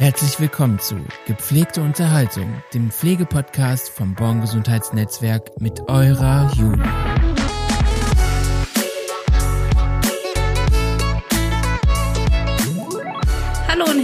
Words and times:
Herzlich 0.00 0.38
willkommen 0.38 0.78
zu 0.78 0.94
Gepflegte 1.26 1.82
Unterhaltung, 1.82 2.62
dem 2.72 2.92
Pflegepodcast 2.92 3.90
vom 3.90 4.14
Born 4.14 4.40
Gesundheitsnetzwerk 4.40 5.60
mit 5.60 5.88
eurer 5.88 6.52
Julia. 6.54 7.17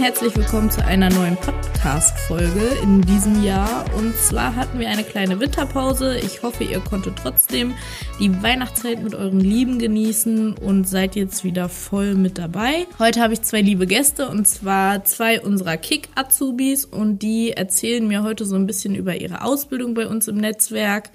Herzlich 0.05 0.35
willkommen 0.35 0.69
zu 0.69 0.85
einer 0.85 1.09
neuen 1.09 1.35
Podcast-Folge 1.35 2.77
in 2.83 3.01
diesem 3.01 3.43
Jahr. 3.43 3.91
Und 3.95 4.15
zwar 4.15 4.55
hatten 4.55 4.77
wir 4.77 4.87
eine 4.87 5.03
kleine 5.03 5.39
Winterpause. 5.39 6.19
Ich 6.19 6.43
hoffe, 6.43 6.63
ihr 6.63 6.79
konntet 6.79 7.15
trotzdem 7.15 7.73
die 8.19 8.43
Weihnachtszeit 8.43 9.01
mit 9.01 9.15
euren 9.15 9.39
Lieben 9.39 9.79
genießen 9.79 10.53
und 10.57 10.87
seid 10.87 11.15
jetzt 11.15 11.43
wieder 11.43 11.69
voll 11.69 12.13
mit 12.13 12.37
dabei. 12.37 12.85
Heute 12.99 13.19
habe 13.19 13.33
ich 13.33 13.41
zwei 13.41 13.61
liebe 13.61 13.87
Gäste 13.87 14.29
und 14.29 14.47
zwar 14.47 15.03
zwei 15.05 15.41
unserer 15.41 15.75
Kick-Azubis 15.75 16.85
und 16.85 17.23
die 17.23 17.53
erzählen 17.53 18.07
mir 18.07 18.21
heute 18.21 18.45
so 18.45 18.55
ein 18.55 18.67
bisschen 18.67 18.93
über 18.93 19.15
ihre 19.15 19.41
Ausbildung 19.41 19.95
bei 19.95 20.05
uns 20.07 20.27
im 20.27 20.37
Netzwerk, 20.37 21.09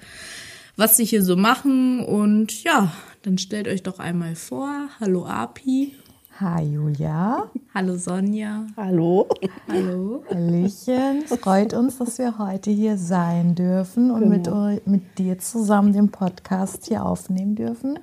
was 0.75 0.97
sie 0.97 1.05
hier 1.05 1.23
so 1.23 1.37
machen 1.37 2.03
und 2.03 2.61
ja, 2.65 2.91
dann 3.21 3.37
stellt 3.37 3.69
euch 3.69 3.83
doch 3.83 3.99
einmal 3.99 4.35
vor. 4.35 4.89
Hallo 4.99 5.25
Api. 5.25 5.95
Hi 6.41 6.63
Julia. 6.63 7.51
Hallo 7.71 7.97
Sonja. 7.97 8.65
Hallo. 8.75 9.29
Hallo. 9.67 10.23
Hallöchen. 10.27 11.23
Es 11.23 11.37
freut 11.39 11.75
uns, 11.75 11.99
dass 11.99 12.17
wir 12.17 12.39
heute 12.39 12.71
hier 12.71 12.97
sein 12.97 13.53
dürfen 13.53 14.09
und 14.09 14.21
genau. 14.21 14.69
mit, 14.69 14.87
mit 14.87 15.19
dir 15.19 15.37
zusammen 15.37 15.93
den 15.93 16.09
Podcast 16.09 16.87
hier 16.87 17.05
aufnehmen 17.05 17.53
dürfen. 17.53 17.99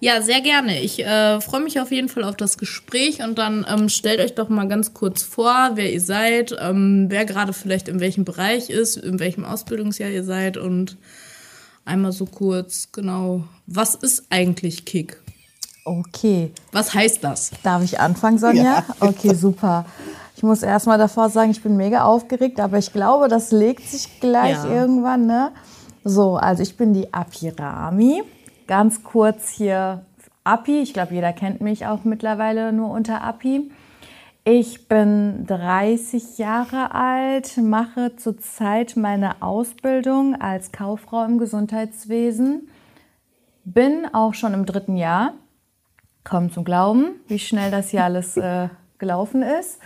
Ja, 0.00 0.22
sehr 0.22 0.40
gerne. 0.40 0.80
Ich 0.80 1.04
äh, 1.04 1.42
freue 1.42 1.60
mich 1.60 1.80
auf 1.80 1.92
jeden 1.92 2.08
Fall 2.08 2.24
auf 2.24 2.34
das 2.34 2.56
Gespräch 2.56 3.22
und 3.22 3.36
dann 3.36 3.66
ähm, 3.68 3.90
stellt 3.90 4.20
euch 4.20 4.34
doch 4.34 4.48
mal 4.48 4.68
ganz 4.68 4.94
kurz 4.94 5.22
vor, 5.22 5.72
wer 5.74 5.92
ihr 5.92 6.00
seid, 6.00 6.56
ähm, 6.62 7.08
wer 7.10 7.26
gerade 7.26 7.52
vielleicht 7.52 7.88
in 7.88 8.00
welchem 8.00 8.24
Bereich 8.24 8.70
ist, 8.70 8.96
in 8.96 9.20
welchem 9.20 9.44
Ausbildungsjahr 9.44 10.08
ihr 10.08 10.24
seid 10.24 10.56
und 10.56 10.96
einmal 11.84 12.12
so 12.12 12.24
kurz, 12.24 12.90
genau, 12.90 13.44
was 13.66 13.94
ist 13.94 14.28
eigentlich 14.30 14.86
Kick? 14.86 15.21
Okay. 15.84 16.52
Was 16.70 16.94
heißt 16.94 17.24
das? 17.24 17.50
Darf 17.62 17.82
ich 17.82 17.98
anfangen, 17.98 18.38
Sonja? 18.38 18.62
Ja. 18.62 18.84
Okay, 19.00 19.34
super. 19.34 19.84
Ich 20.36 20.42
muss 20.42 20.62
erstmal 20.62 20.98
davor 20.98 21.28
sagen, 21.28 21.50
ich 21.50 21.62
bin 21.62 21.76
mega 21.76 22.04
aufgeregt, 22.04 22.60
aber 22.60 22.78
ich 22.78 22.92
glaube, 22.92 23.28
das 23.28 23.50
legt 23.50 23.82
sich 23.82 24.20
gleich 24.20 24.62
ja. 24.64 24.66
irgendwann. 24.66 25.26
Ne? 25.26 25.52
So, 26.04 26.36
also 26.36 26.62
ich 26.62 26.76
bin 26.76 26.94
die 26.94 27.12
Apirami. 27.12 28.22
Ganz 28.66 29.02
kurz 29.02 29.50
hier 29.50 30.04
Api. 30.44 30.80
Ich 30.80 30.94
glaube, 30.94 31.14
jeder 31.14 31.32
kennt 31.32 31.60
mich 31.60 31.86
auch 31.86 32.04
mittlerweile 32.04 32.72
nur 32.72 32.90
unter 32.90 33.22
Api. 33.22 33.70
Ich 34.44 34.88
bin 34.88 35.46
30 35.46 36.38
Jahre 36.38 36.92
alt, 36.92 37.58
mache 37.58 38.16
zurzeit 38.16 38.96
meine 38.96 39.40
Ausbildung 39.40 40.34
als 40.40 40.72
Kauffrau 40.72 41.24
im 41.24 41.38
Gesundheitswesen, 41.38 42.68
bin 43.64 44.12
auch 44.12 44.34
schon 44.34 44.52
im 44.52 44.66
dritten 44.66 44.96
Jahr 44.96 45.34
kaum 46.24 46.50
zum 46.50 46.64
Glauben, 46.64 47.20
wie 47.28 47.38
schnell 47.38 47.70
das 47.70 47.90
hier 47.90 48.04
alles 48.04 48.36
äh, 48.36 48.68
gelaufen 48.98 49.42
ist. 49.42 49.78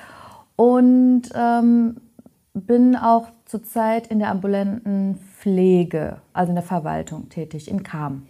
Und 0.57 1.23
ähm, 1.35 2.01
bin 2.55 2.97
auch 2.97 3.29
zurzeit 3.45 4.07
in 4.09 4.19
der 4.19 4.31
ambulanten 4.31 5.19
Pflege, 5.39 6.21
also 6.33 6.51
in 6.51 6.57
der 6.57 6.65
Verwaltung 6.65 7.29
tätig, 7.29 7.69
in 7.69 7.83
Kam. 7.83 8.27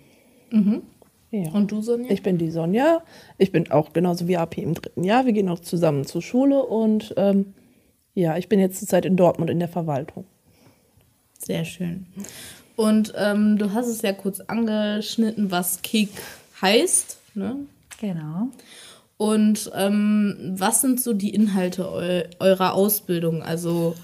Mhm. 0.50 0.82
Ja. 1.30 1.50
Und 1.52 1.70
du, 1.72 1.80
Sonja? 1.80 2.10
Ich 2.10 2.22
bin 2.22 2.38
die 2.38 2.50
Sonja. 2.50 3.02
Ich 3.38 3.52
bin 3.52 3.70
auch 3.70 3.92
genauso 3.92 4.28
wie 4.28 4.36
AP 4.36 4.58
im 4.58 4.74
dritten 4.74 5.04
Jahr. 5.04 5.26
Wir 5.26 5.32
gehen 5.32 5.48
auch 5.48 5.58
zusammen 5.58 6.04
zur 6.04 6.22
Schule 6.22 6.64
und 6.64 7.14
ähm, 7.16 7.54
ja, 8.14 8.36
ich 8.36 8.48
bin 8.48 8.58
jetzt 8.58 8.78
zurzeit 8.78 9.04
in 9.04 9.16
Dortmund 9.16 9.50
in 9.50 9.58
der 9.58 9.68
Verwaltung. 9.68 10.24
Sehr 11.38 11.64
schön. 11.64 12.06
Und 12.76 13.12
ähm, 13.16 13.58
du 13.58 13.72
hast 13.72 13.88
es 13.88 14.02
ja 14.02 14.12
kurz 14.12 14.40
angeschnitten, 14.40 15.50
was 15.50 15.82
Kick 15.82 16.10
heißt. 16.60 17.18
Ne? 17.34 17.56
Genau. 18.00 18.48
Und 19.18 19.70
ähm, 19.74 20.54
was 20.56 20.82
sind 20.82 21.00
so 21.00 21.14
die 21.14 21.34
Inhalte 21.34 21.90
eu 21.90 22.22
eurer 22.38 22.74
Ausbildung? 22.74 23.42
Also 23.42 23.94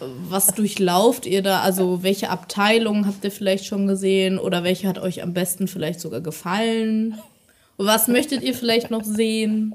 was 0.00 0.48
durchlauft 0.48 1.26
ihr 1.26 1.42
da? 1.42 1.60
Also 1.60 2.02
welche 2.02 2.30
Abteilungen 2.30 3.06
habt 3.06 3.24
ihr 3.24 3.30
vielleicht 3.30 3.66
schon 3.66 3.86
gesehen 3.86 4.38
oder 4.38 4.64
welche 4.64 4.88
hat 4.88 4.98
euch 4.98 5.22
am 5.22 5.32
besten 5.32 5.68
vielleicht 5.68 6.00
sogar 6.00 6.20
gefallen? 6.20 7.18
Was 7.76 8.08
möchtet 8.08 8.42
ihr 8.42 8.54
vielleicht 8.54 8.90
noch 8.90 9.04
sehen? 9.04 9.74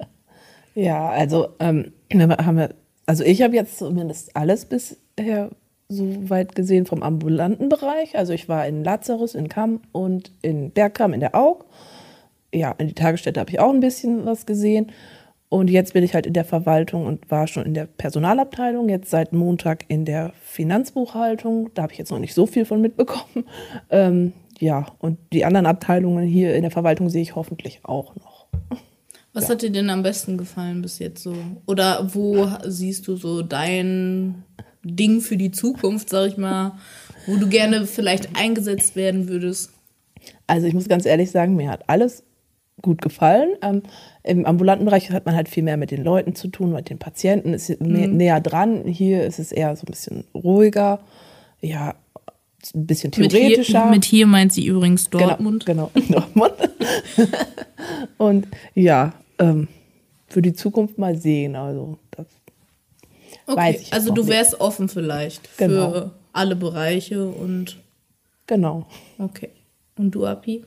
Ja, 0.76 1.10
also 1.10 1.50
ähm, 1.60 1.94
haben 2.14 2.58
wir, 2.58 2.76
also 3.06 3.24
ich 3.24 3.42
habe 3.42 3.56
jetzt 3.56 3.78
zumindest 3.78 4.36
alles 4.36 4.66
bisher 4.66 5.50
so 5.90 6.30
weit 6.30 6.56
gesehen 6.56 6.86
vom 6.86 7.04
ambulanten 7.04 7.70
Bereich. 7.70 8.18
Also 8.18 8.34
ich 8.34 8.50
war 8.50 8.68
in 8.68 8.84
Lazarus, 8.84 9.34
in 9.34 9.48
Kamm 9.48 9.82
und 9.94 10.32
in 10.42 10.72
Bergkamm 10.72 11.14
in 11.14 11.22
der 11.22 11.36
Aug 11.36 11.66
ja, 12.58 12.72
in 12.78 12.88
die 12.88 12.94
Tagesstätte 12.94 13.40
habe 13.40 13.50
ich 13.50 13.60
auch 13.60 13.74
ein 13.74 13.80
bisschen 13.80 14.26
was 14.26 14.46
gesehen. 14.46 14.92
Und 15.50 15.70
jetzt 15.70 15.94
bin 15.94 16.04
ich 16.04 16.14
halt 16.14 16.26
in 16.26 16.34
der 16.34 16.44
Verwaltung 16.44 17.06
und 17.06 17.32
war 17.32 17.48
schon 17.48 17.66
in 17.66 17.74
der 17.74 17.86
Personalabteilung, 17.86 18.90
jetzt 18.90 19.10
seit 19.10 19.32
Montag 19.32 19.86
in 19.88 20.04
der 20.04 20.34
Finanzbuchhaltung. 20.44 21.70
Da 21.74 21.84
habe 21.84 21.94
ich 21.94 22.00
jetzt 22.00 22.12
noch 22.12 22.20
nicht 22.20 22.34
so 22.34 22.46
viel 22.46 22.66
von 22.66 22.82
mitbekommen. 22.82 23.46
Ähm, 23.90 24.34
ja, 24.60 24.88
und 25.00 25.18
die 25.32 25.46
anderen 25.46 25.66
Abteilungen 25.66 26.28
hier 26.28 26.56
in 26.56 26.64
der 26.64 26.72
Verwaltung 26.72 27.10
sehe 27.10 27.22
ich 27.22 27.36
hoffentlich 27.36 27.80
auch 27.84 28.16
noch. 28.16 28.48
Was 29.34 29.46
ja. 29.46 29.50
hat 29.52 29.62
dir 29.62 29.70
denn 29.70 29.90
am 29.90 30.04
besten 30.04 30.38
gefallen 30.38 30.82
bis 30.82 31.00
jetzt 31.00 31.22
so? 31.22 31.36
Oder 31.68 32.10
wo 32.14 32.48
siehst 32.66 33.08
du 33.08 33.16
so 33.16 33.44
dein 33.44 34.44
Ding 34.84 35.22
für 35.22 35.38
die 35.38 35.52
Zukunft, 35.52 36.10
sag 36.10 36.28
ich 36.30 36.38
mal, 36.38 36.74
wo 37.28 37.36
du 37.38 37.48
gerne 37.48 37.86
vielleicht 37.86 38.36
eingesetzt 38.36 38.96
werden 38.96 39.28
würdest? 39.30 39.72
Also 40.48 40.66
ich 40.68 40.74
muss 40.74 40.88
ganz 40.88 41.06
ehrlich 41.06 41.30
sagen, 41.32 41.56
mir 41.56 41.70
hat 41.70 41.88
alles 41.88 42.24
gut 42.82 43.02
gefallen. 43.02 43.50
Ähm, 43.62 43.84
Im 44.24 44.46
ambulanten 44.46 44.86
Bereich 44.86 45.10
hat 45.12 45.26
man 45.26 45.36
halt 45.36 45.50
viel 45.50 45.64
mehr 45.64 45.78
mit 45.78 45.92
den 45.92 46.04
Leuten 46.04 46.36
zu 46.36 46.48
tun, 46.48 46.72
mit 46.72 46.90
den 46.90 47.00
Patienten, 47.00 47.54
ist 47.54 47.82
mhm. 47.82 48.18
näher 48.18 48.40
dran. 48.40 48.86
Hier 48.86 49.24
ist 49.24 49.40
es 49.40 49.52
eher 49.52 49.76
so 49.76 49.84
ein 49.84 49.92
bisschen 49.92 50.24
ruhiger, 50.34 51.00
ja, 51.62 51.96
ein 52.76 52.86
bisschen 52.86 53.12
theoretischer. 53.12 53.56
Mit 53.56 53.66
hier, 53.66 53.92
mit 53.92 54.06
hier 54.06 54.28
meint 54.28 54.54
sie 54.54 54.66
übrigens 54.66 55.10
genau, 55.10 55.28
Dortmund. 55.28 55.66
Genau, 55.66 55.92
genau 55.94 56.08
Dortmund. 56.20 56.54
Und 58.18 58.48
ja, 58.74 59.14
ähm, 59.40 59.68
für 60.28 60.42
die 60.42 60.54
Zukunft 60.54 60.98
mal 60.98 61.16
sehen. 61.16 61.56
Also 61.56 61.98
das 62.12 62.28
okay, 63.46 63.58
weiß 63.58 63.82
ich 63.82 63.94
also 63.94 64.14
du 64.14 64.28
wärst 64.28 64.54
nicht. 64.54 64.62
offen 64.62 64.90
vielleicht 64.90 65.48
für 65.48 65.68
genau. 65.68 66.12
alle 66.34 66.56
Bereiche 66.56 67.28
und 67.28 67.78
genau. 68.46 68.86
Okay. 69.18 69.50
Und 69.98 70.12
du, 70.12 70.26
Api? 70.26 70.64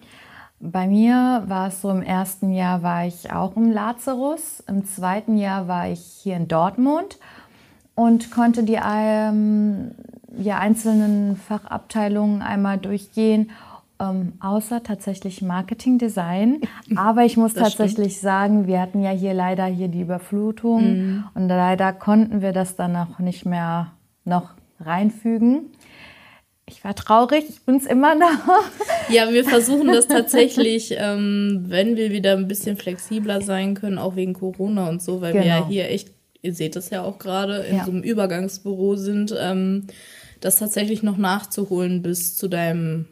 Bei 0.62 0.86
mir 0.86 1.44
war 1.46 1.68
es 1.68 1.80
so, 1.80 1.88
im 1.88 2.02
ersten 2.02 2.52
Jahr 2.52 2.82
war 2.82 3.06
ich 3.06 3.32
auch 3.32 3.56
im 3.56 3.72
Lazarus, 3.72 4.62
im 4.68 4.84
zweiten 4.84 5.38
Jahr 5.38 5.68
war 5.68 5.88
ich 5.88 6.00
hier 6.22 6.36
in 6.36 6.48
Dortmund 6.48 7.18
und 7.94 8.30
konnte 8.30 8.62
die 8.62 8.78
ähm, 8.82 9.92
ja, 10.36 10.58
einzelnen 10.58 11.36
Fachabteilungen 11.36 12.42
einmal 12.42 12.76
durchgehen, 12.76 13.52
ähm, 13.98 14.34
außer 14.40 14.82
tatsächlich 14.82 15.40
Marketing 15.40 15.96
Design. 15.96 16.60
Aber 16.94 17.24
ich 17.24 17.38
muss 17.38 17.54
tatsächlich 17.54 18.12
stimmt. 18.12 18.22
sagen, 18.22 18.66
wir 18.66 18.82
hatten 18.82 19.00
ja 19.00 19.12
hier 19.12 19.32
leider 19.32 19.64
hier 19.64 19.88
die 19.88 20.02
Überflutung 20.02 20.82
mhm. 20.82 21.24
und 21.32 21.48
leider 21.48 21.94
konnten 21.94 22.42
wir 22.42 22.52
das 22.52 22.76
dann 22.76 22.94
auch 22.96 23.18
nicht 23.18 23.46
mehr 23.46 23.92
noch 24.26 24.50
reinfügen. 24.78 25.70
Ich 26.70 26.84
war 26.84 26.94
traurig, 26.94 27.44
ich 27.48 27.60
bin 27.62 27.76
es 27.76 27.86
immer 27.86 28.14
noch. 28.14 28.28
Ja, 29.10 29.32
wir 29.32 29.44
versuchen 29.44 29.88
das 29.88 30.06
tatsächlich, 30.08 30.94
ähm, 30.96 31.64
wenn 31.66 31.96
wir 31.96 32.12
wieder 32.12 32.36
ein 32.36 32.46
bisschen 32.46 32.76
flexibler 32.76 33.40
sein 33.40 33.74
können, 33.74 33.98
auch 33.98 34.14
wegen 34.14 34.34
Corona 34.34 34.88
und 34.88 35.02
so, 35.02 35.20
weil 35.20 35.32
genau. 35.32 35.44
wir 35.44 35.48
ja 35.48 35.56
genau. 35.56 35.68
hier 35.68 35.90
echt, 35.90 36.10
ihr 36.42 36.54
seht 36.54 36.76
es 36.76 36.90
ja 36.90 37.02
auch 37.02 37.18
gerade, 37.18 37.56
in 37.62 37.78
ja. 37.78 37.84
so 37.84 37.90
einem 37.90 38.04
Übergangsbüro 38.04 38.94
sind, 38.94 39.34
ähm, 39.36 39.88
das 40.40 40.56
tatsächlich 40.56 41.02
noch 41.02 41.16
nachzuholen 41.16 42.02
bis 42.02 42.36
zu 42.36 42.46
deinem, 42.46 43.06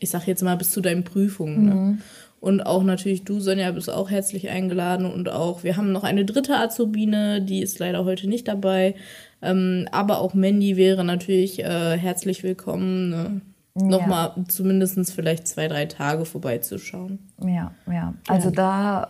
ich 0.00 0.10
sag 0.10 0.26
jetzt 0.26 0.42
mal, 0.42 0.56
bis 0.56 0.70
zu 0.70 0.82
deinen 0.82 1.04
Prüfungen. 1.04 1.64
Ne? 1.64 1.74
Mhm. 1.74 2.02
Und 2.40 2.60
auch 2.60 2.84
natürlich 2.84 3.24
du, 3.24 3.40
Sonja, 3.40 3.70
bist 3.72 3.90
auch 3.90 4.10
herzlich 4.10 4.48
eingeladen. 4.48 5.06
Und 5.06 5.28
auch, 5.28 5.64
wir 5.64 5.76
haben 5.76 5.90
noch 5.90 6.04
eine 6.04 6.24
dritte 6.24 6.56
Azubine, 6.56 7.42
die 7.42 7.62
ist 7.62 7.78
leider 7.78 8.04
heute 8.04 8.28
nicht 8.28 8.46
dabei. 8.46 8.94
Ähm, 9.40 9.86
aber 9.92 10.18
auch 10.18 10.34
Mandy 10.34 10.76
wäre 10.76 11.04
natürlich 11.04 11.64
äh, 11.64 11.96
herzlich 11.96 12.42
willkommen, 12.42 13.10
ne? 13.10 13.40
ja. 13.76 13.86
nochmal 13.86 14.32
zumindest 14.48 15.12
vielleicht 15.12 15.46
zwei, 15.46 15.68
drei 15.68 15.86
Tage 15.86 16.24
vorbeizuschauen. 16.24 17.30
Ja, 17.42 17.72
ja. 17.86 18.14
Also 18.26 18.50
da 18.50 19.08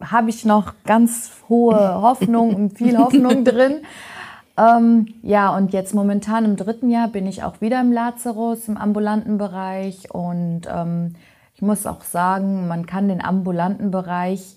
habe 0.00 0.30
ich 0.30 0.44
noch 0.44 0.74
ganz 0.84 1.30
hohe 1.48 2.00
Hoffnung 2.00 2.54
und 2.54 2.78
viel 2.78 2.96
Hoffnung 2.98 3.44
drin. 3.44 3.82
Ähm, 4.58 5.14
ja, 5.22 5.54
und 5.54 5.72
jetzt 5.72 5.94
momentan 5.94 6.44
im 6.44 6.56
dritten 6.56 6.90
Jahr 6.90 7.08
bin 7.08 7.26
ich 7.26 7.42
auch 7.42 7.60
wieder 7.60 7.80
im 7.80 7.92
Lazarus, 7.92 8.68
im 8.68 8.78
ambulanten 8.78 9.36
Bereich. 9.36 10.10
Und 10.14 10.62
ähm, 10.66 11.14
ich 11.54 11.62
muss 11.62 11.86
auch 11.86 12.02
sagen, 12.02 12.66
man 12.66 12.86
kann 12.86 13.08
den 13.08 13.22
ambulanten 13.22 13.90
Bereich 13.90 14.56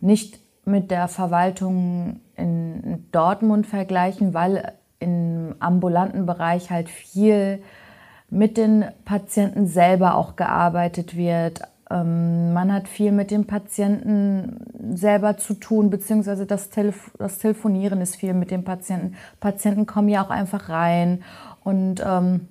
nicht 0.00 0.38
mit 0.66 0.90
der 0.90 1.08
Verwaltung 1.08 2.20
in 2.36 3.06
Dortmund 3.12 3.66
vergleichen, 3.66 4.34
weil 4.34 4.72
im 4.98 5.54
ambulanten 5.58 6.26
Bereich 6.26 6.70
halt 6.70 6.88
viel 6.88 7.62
mit 8.30 8.56
den 8.56 8.84
Patienten 9.04 9.66
selber 9.66 10.16
auch 10.16 10.36
gearbeitet 10.36 11.16
wird. 11.16 11.60
Ähm, 11.90 12.52
man 12.52 12.72
hat 12.72 12.88
viel 12.88 13.12
mit 13.12 13.30
dem 13.30 13.46
Patienten 13.46 14.60
selber 14.94 15.36
zu 15.36 15.54
tun, 15.54 15.90
beziehungsweise 15.90 16.46
das, 16.46 16.70
Telef 16.70 17.10
das 17.18 17.38
Telefonieren 17.38 18.00
ist 18.00 18.16
viel 18.16 18.34
mit 18.34 18.50
dem 18.50 18.64
Patienten. 18.64 19.16
Patienten 19.40 19.86
kommen 19.86 20.08
ja 20.08 20.24
auch 20.24 20.30
einfach 20.30 20.68
rein 20.68 21.22
und 21.62 22.02
ähm, 22.04 22.48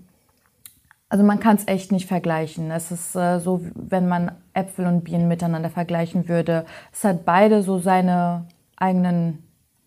also 1.14 1.24
man 1.24 1.40
kann 1.40 1.58
es 1.58 1.68
echt 1.68 1.92
nicht 1.92 2.08
vergleichen. 2.08 2.72
Es 2.72 2.90
ist 2.90 3.16
äh, 3.16 3.38
so, 3.38 3.62
wenn 3.76 4.08
man 4.08 4.32
Äpfel 4.56 4.88
und 4.88 5.04
Bienen 5.04 5.28
miteinander 5.28 5.70
vergleichen 5.70 6.28
würde. 6.28 6.66
Es 6.92 7.04
hat 7.04 7.24
beide 7.24 7.62
so 7.62 7.78
seine 7.78 8.46
eigenen, 8.78 9.44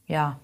ja, 0.07 0.39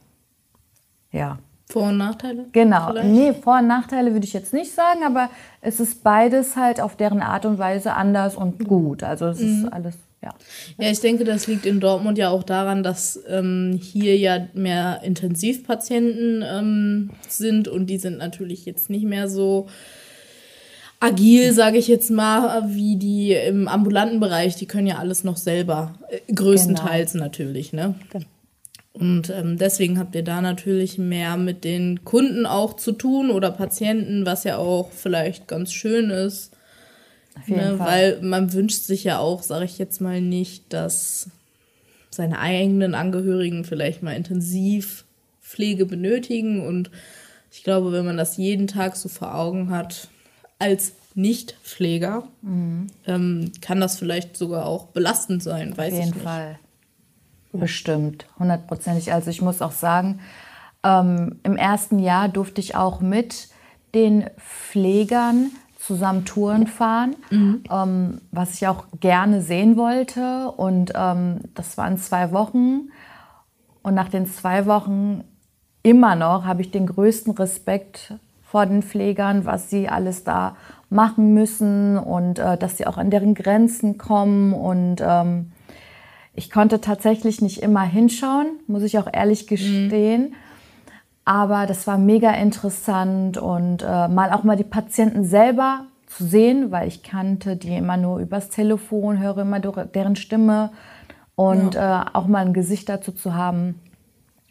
ja, 1.12 1.38
vor- 1.68 1.84
und 1.84 1.98
Nachteile? 1.98 2.46
Genau. 2.50 2.88
Vielleicht? 2.88 3.08
Nee, 3.08 3.32
Vor- 3.32 3.60
und 3.60 3.68
Nachteile 3.68 4.12
würde 4.12 4.26
ich 4.26 4.32
jetzt 4.32 4.52
nicht 4.52 4.72
sagen, 4.72 5.04
aber 5.06 5.30
es 5.60 5.78
ist 5.78 6.02
beides 6.02 6.56
halt 6.56 6.80
auf 6.80 6.96
deren 6.96 7.22
Art 7.22 7.46
und 7.46 7.60
Weise 7.60 7.94
anders 7.94 8.34
und 8.34 8.64
gut. 8.64 9.04
Also 9.04 9.26
es 9.26 9.38
mhm. 9.38 9.46
ist 9.46 9.72
alles, 9.72 9.94
ja. 10.20 10.30
Ja, 10.78 10.90
ich 10.90 10.98
denke, 10.98 11.22
das 11.22 11.46
liegt 11.46 11.64
in 11.64 11.78
Dortmund 11.78 12.18
ja 12.18 12.30
auch 12.30 12.42
daran, 12.42 12.82
dass 12.82 13.22
ähm, 13.28 13.78
hier 13.80 14.18
ja 14.18 14.48
mehr 14.52 15.00
Intensivpatienten 15.04 16.44
ähm, 16.44 17.10
sind 17.28 17.68
und 17.68 17.86
die 17.86 17.98
sind 17.98 18.18
natürlich 18.18 18.64
jetzt 18.64 18.90
nicht 18.90 19.04
mehr 19.04 19.28
so 19.28 19.68
agil, 21.02 21.52
sage 21.52 21.78
ich 21.78 21.88
jetzt 21.88 22.10
mal, 22.10 22.64
wie 22.74 22.96
die 22.96 23.32
im 23.32 23.68
ambulanten 23.68 24.20
Bereich. 24.20 24.56
Die 24.56 24.66
können 24.66 24.86
ja 24.86 24.98
alles 24.98 25.24
noch 25.24 25.36
selber, 25.36 25.94
äh, 26.08 26.32
größtenteils 26.32 27.12
genau. 27.12 27.24
natürlich, 27.24 27.72
ne? 27.72 27.94
Genau. 28.10 28.24
Und 28.94 29.30
ähm, 29.30 29.56
deswegen 29.56 29.98
habt 29.98 30.14
ihr 30.14 30.22
da 30.22 30.42
natürlich 30.42 30.98
mehr 30.98 31.38
mit 31.38 31.64
den 31.64 32.04
Kunden 32.04 32.44
auch 32.44 32.76
zu 32.76 32.92
tun 32.92 33.30
oder 33.30 33.50
Patienten, 33.50 34.26
was 34.26 34.44
ja 34.44 34.58
auch 34.58 34.90
vielleicht 34.92 35.48
ganz 35.48 35.72
schön 35.72 36.10
ist. 36.10 36.52
Ne? 37.46 37.74
Weil 37.78 38.20
man 38.20 38.52
wünscht 38.52 38.82
sich 38.82 39.04
ja 39.04 39.18
auch, 39.18 39.42
sage 39.42 39.64
ich 39.64 39.78
jetzt 39.78 40.02
mal 40.02 40.20
nicht, 40.20 40.72
dass 40.74 41.30
seine 42.10 42.38
eigenen 42.38 42.94
Angehörigen 42.94 43.64
vielleicht 43.64 44.02
mal 44.02 44.14
intensiv 44.14 45.04
Pflege 45.40 45.86
benötigen. 45.86 46.66
Und 46.66 46.90
ich 47.50 47.64
glaube, 47.64 47.92
wenn 47.92 48.04
man 48.04 48.18
das 48.18 48.36
jeden 48.36 48.66
Tag 48.66 48.96
so 48.96 49.08
vor 49.08 49.34
Augen 49.34 49.70
hat, 49.70 50.08
als 50.62 50.92
Nicht-Pfleger, 51.14 52.22
mhm. 52.40 52.86
ähm, 53.06 53.52
kann 53.60 53.80
das 53.80 53.98
vielleicht 53.98 54.36
sogar 54.36 54.66
auch 54.66 54.86
belastend 54.86 55.42
sein, 55.42 55.76
weiß 55.76 55.92
ich 55.92 55.98
nicht. 55.98 56.08
Auf 56.08 56.14
jeden 56.14 56.24
Fall. 56.24 56.58
Bestimmt, 57.52 58.26
hundertprozentig. 58.38 59.12
Also 59.12 59.28
ich 59.28 59.42
muss 59.42 59.60
auch 59.60 59.72
sagen, 59.72 60.20
ähm, 60.82 61.40
im 61.42 61.56
ersten 61.56 61.98
Jahr 61.98 62.28
durfte 62.28 62.60
ich 62.60 62.76
auch 62.76 63.00
mit 63.00 63.48
den 63.94 64.24
Pflegern 64.38 65.50
zusammen 65.78 66.24
Touren 66.24 66.66
fahren, 66.66 67.16
mhm. 67.30 67.64
ähm, 67.70 68.20
was 68.30 68.54
ich 68.54 68.66
auch 68.68 68.86
gerne 69.00 69.42
sehen 69.42 69.76
wollte. 69.76 70.50
Und 70.52 70.92
ähm, 70.94 71.40
das 71.54 71.76
waren 71.76 71.98
zwei 71.98 72.32
Wochen. 72.32 72.88
Und 73.82 73.94
nach 73.94 74.08
den 74.08 74.26
zwei 74.26 74.64
Wochen 74.66 75.24
immer 75.82 76.14
noch 76.14 76.44
habe 76.44 76.62
ich 76.62 76.70
den 76.70 76.86
größten 76.86 77.34
Respekt 77.34 78.14
vor 78.52 78.66
den 78.66 78.82
Pflegern, 78.82 79.46
was 79.46 79.70
sie 79.70 79.88
alles 79.88 80.24
da 80.24 80.56
machen 80.90 81.32
müssen 81.32 81.96
und 81.96 82.38
äh, 82.38 82.58
dass 82.58 82.76
sie 82.76 82.86
auch 82.86 82.98
an 82.98 83.08
deren 83.08 83.34
Grenzen 83.34 83.96
kommen 83.96 84.52
und 84.52 84.96
ähm, 85.00 85.52
ich 86.34 86.50
konnte 86.50 86.82
tatsächlich 86.82 87.40
nicht 87.40 87.62
immer 87.62 87.80
hinschauen, 87.80 88.58
muss 88.66 88.82
ich 88.82 88.98
auch 88.98 89.08
ehrlich 89.10 89.46
gestehen. 89.46 90.22
Mhm. 90.22 90.34
Aber 91.24 91.64
das 91.64 91.86
war 91.86 91.96
mega 91.96 92.30
interessant 92.32 93.38
und 93.38 93.82
äh, 93.82 94.08
mal 94.08 94.30
auch 94.32 94.44
mal 94.44 94.56
die 94.56 94.64
Patienten 94.64 95.24
selber 95.24 95.86
zu 96.06 96.24
sehen, 96.24 96.70
weil 96.70 96.88
ich 96.88 97.02
kannte 97.02 97.56
die 97.56 97.74
immer 97.74 97.96
nur 97.96 98.18
übers 98.18 98.50
Telefon, 98.50 99.18
höre 99.18 99.38
immer 99.38 99.60
deren 99.60 100.16
Stimme 100.16 100.72
und 101.36 101.74
ja. 101.74 102.02
äh, 102.02 102.06
auch 102.12 102.26
mal 102.26 102.44
ein 102.44 102.52
Gesicht 102.52 102.90
dazu 102.90 103.12
zu 103.12 103.32
haben, 103.32 103.80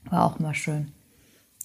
war 0.09 0.25
auch 0.25 0.39
mal 0.39 0.55
schön. 0.55 0.91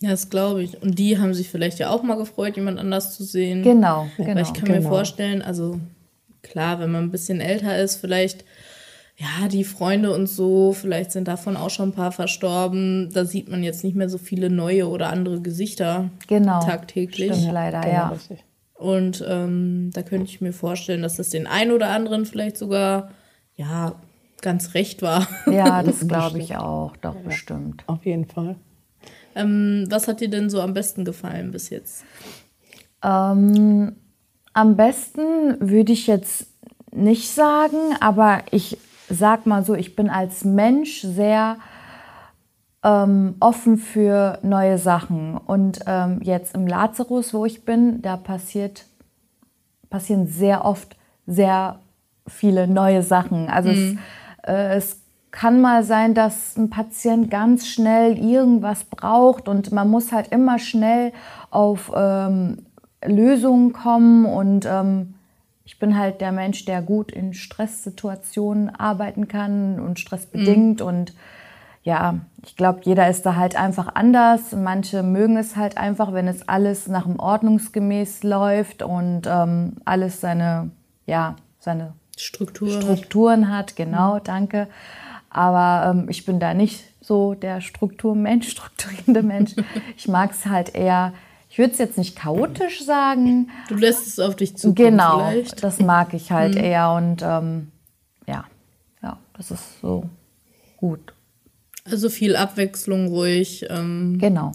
Ja, 0.01 0.11
das 0.11 0.29
glaube 0.29 0.63
ich. 0.63 0.83
Und 0.83 0.99
die 0.99 1.19
haben 1.19 1.33
sich 1.33 1.49
vielleicht 1.49 1.79
ja 1.79 1.91
auch 1.91 2.03
mal 2.03 2.17
gefreut, 2.17 2.57
jemand 2.57 2.79
anders 2.79 3.17
zu 3.17 3.25
sehen. 3.25 3.63
Genau, 3.63 4.09
genau. 4.17 4.35
Weil 4.35 4.43
ich 4.43 4.53
kann 4.53 4.67
genau. 4.67 4.81
mir 4.81 4.89
vorstellen, 4.89 5.43
also 5.43 5.81
klar, 6.43 6.81
wenn 6.81 6.91
man 6.91 7.05
ein 7.05 7.11
bisschen 7.11 7.41
älter 7.41 7.79
ist, 7.79 7.97
vielleicht 7.97 8.45
ja, 9.19 9.49
die 9.49 9.65
Freunde 9.65 10.13
und 10.13 10.27
so, 10.27 10.75
vielleicht 10.75 11.11
sind 11.11 11.27
davon 11.27 11.57
auch 11.57 11.71
schon 11.71 11.91
ein 11.91 11.95
paar 11.95 12.13
verstorben. 12.13 13.11
Da 13.15 13.25
sieht 13.25 13.49
man 13.49 13.63
jetzt 13.63 13.83
nicht 13.83 13.97
mehr 13.97 14.11
so 14.11 14.19
viele 14.19 14.51
neue 14.51 14.89
oder 14.89 15.09
andere 15.09 15.41
Gesichter 15.41 16.11
genau. 16.27 16.61
tagtäglich. 16.61 17.33
Stimmt 17.33 17.53
leider, 17.53 17.81
genau, 17.81 17.93
ja. 17.93 18.17
Und 18.75 19.25
ähm, 19.27 19.91
da 19.95 20.03
könnte 20.03 20.27
ich 20.27 20.43
mir 20.43 20.53
vorstellen, 20.53 21.01
dass 21.01 21.17
das 21.17 21.31
den 21.31 21.47
einen 21.47 21.73
oder 21.73 21.89
anderen 21.89 22.27
vielleicht 22.27 22.59
sogar, 22.59 23.11
ja, 23.57 23.95
ganz 24.43 24.75
recht 24.75 25.01
war. 25.01 25.27
Ja, 25.51 25.83
das 25.83 26.07
glaube 26.07 26.39
ich 26.39 26.55
auch, 26.57 26.95
doch 26.99 27.15
ja, 27.15 27.23
bestimmt. 27.23 27.85
Auf 27.87 28.05
jeden 28.05 28.27
Fall. 28.27 28.57
Ähm, 29.37 29.87
was 29.89 30.09
hat 30.09 30.21
dir 30.21 30.31
denn 30.31 30.51
so 30.51 30.61
am 30.61 30.75
besten 30.75 31.05
gefallen 31.05 31.53
bis 31.53 31.71
jetzt? 31.71 32.05
Ähm, 33.05 33.95
am 34.53 34.77
besten 34.77 35.61
würde 35.61 35.93
ich 35.93 36.07
jetzt 36.07 36.47
nicht 36.91 37.31
sagen, 37.31 37.77
aber 38.01 38.41
ich 38.51 38.79
sag 39.09 39.47
mal 39.47 39.65
so, 39.65 39.75
ich 39.75 39.95
bin 39.95 40.09
als 40.09 40.45
Mensch 40.45 41.03
sehr 41.03 41.59
ähm, 42.83 43.37
offen 43.41 43.77
für 43.77 44.39
neue 44.43 44.79
Sachen. 44.79 45.37
Und 45.37 45.81
ähm, 45.87 46.21
jetzt 46.23 46.55
im 46.55 46.67
Lazarus, 46.67 47.35
wo 47.35 47.45
ich 47.45 47.65
bin, 47.65 48.01
da 48.01 48.17
passiert, 48.17 48.87
passieren 49.91 50.27
sehr 50.27 50.65
oft 50.65 50.97
sehr 51.27 51.81
viele 52.27 52.67
neue 52.67 53.03
Sachen. 53.03 53.49
Also 53.49 53.71
mhm. 53.71 53.99
es, 54.43 54.49
äh, 54.49 54.77
es 54.77 55.06
kann 55.37 55.61
mal 55.61 55.85
sein, 55.85 56.15
dass 56.15 56.57
ein 56.57 56.71
Patient 56.71 57.31
ganz 57.31 57.67
schnell 57.69 58.17
irgendwas 58.17 58.85
braucht 58.85 59.49
und 59.49 59.71
man 59.71 59.91
muss 59.91 60.11
halt 60.11 60.29
immer 60.29 60.59
schnell 60.59 61.13
auf 61.51 61.93
ähm, 61.95 62.65
Lösungen 63.05 63.75
kommen 63.75 64.25
und 64.25 64.65
ähm, 64.65 65.13
ich 65.67 65.79
bin 65.79 65.99
halt 65.99 66.23
der 66.23 66.33
Mensch, 66.33 66.65
der 66.65 66.81
gut 66.81 67.13
in 67.13 67.35
Stresssituationen 67.35 68.75
arbeiten 68.75 69.29
kann 69.29 69.79
und 69.79 70.01
stressbedingt. 70.01 70.81
Mhm. 70.81 70.87
Und 70.87 71.15
ja, 71.83 72.21
ich 72.43 72.57
glaube, 72.57 72.81
jeder 72.85 73.11
ist 73.11 73.27
da 73.27 73.37
halt 73.37 73.57
einfach 73.57 73.95
anders. 73.95 74.53
Manche 74.53 75.03
mögen 75.03 75.37
es 75.37 75.55
halt 75.55 75.77
einfach, 75.77 76.15
wenn 76.15 76.29
es 76.29 76.49
alles 76.49 76.87
nach 76.87 77.05
dem 77.05 77.19
Ordnungsgemäß 77.19 78.23
läuft 78.23 78.83
und 78.83 79.27
ähm, 79.27 79.75
alles 79.85 80.23
seine, 80.23 80.71
ja, 81.05 81.37
seine 81.59 81.93
Struktur 82.17 82.71
Strukturen 82.81 83.49
hat. 83.51 83.73
hat. 83.73 83.77
Genau, 83.77 84.15
mhm. 84.15 84.21
danke. 84.25 84.69
Aber 85.37 85.91
ähm, 85.91 86.09
ich 86.09 86.25
bin 86.25 86.41
da 86.41 86.55
nicht 86.55 86.83
so 87.01 87.35
der 87.35 87.61
Strukturmensch, 87.61 88.49
strukturierende 88.51 89.23
Mensch. 89.23 89.53
ich 89.97 90.09
mag 90.09 90.33
es 90.33 90.47
halt 90.47 90.75
eher 90.75 91.13
ich 91.49 91.59
würde 91.59 91.73
es 91.73 91.79
jetzt 91.79 91.97
nicht 91.97 92.17
chaotisch 92.17 92.85
sagen. 92.85 93.49
Du 93.69 93.77
lässt 93.77 94.07
es 94.07 94.19
auf 94.19 94.37
dich 94.37 94.59
zukommen. 94.59 94.91
Genau, 94.91 95.31
vielleicht. 95.31 95.65
das 95.65 95.81
mag 95.81 96.13
ich 96.13 96.31
halt 96.31 96.55
mhm. 96.55 96.61
eher 96.65 96.91
und 96.91 97.23
ähm, 97.23 97.69
ja, 98.27 98.45
ja, 99.03 99.19
das 99.35 99.51
ist 99.51 99.81
so 99.81 100.05
gut. 100.77 101.15
Also 101.85 102.11
viel 102.11 102.37
Abwechslung 102.37 103.09
ruhig. 103.09 103.65
Ähm, 103.71 104.19
genau. 104.21 104.53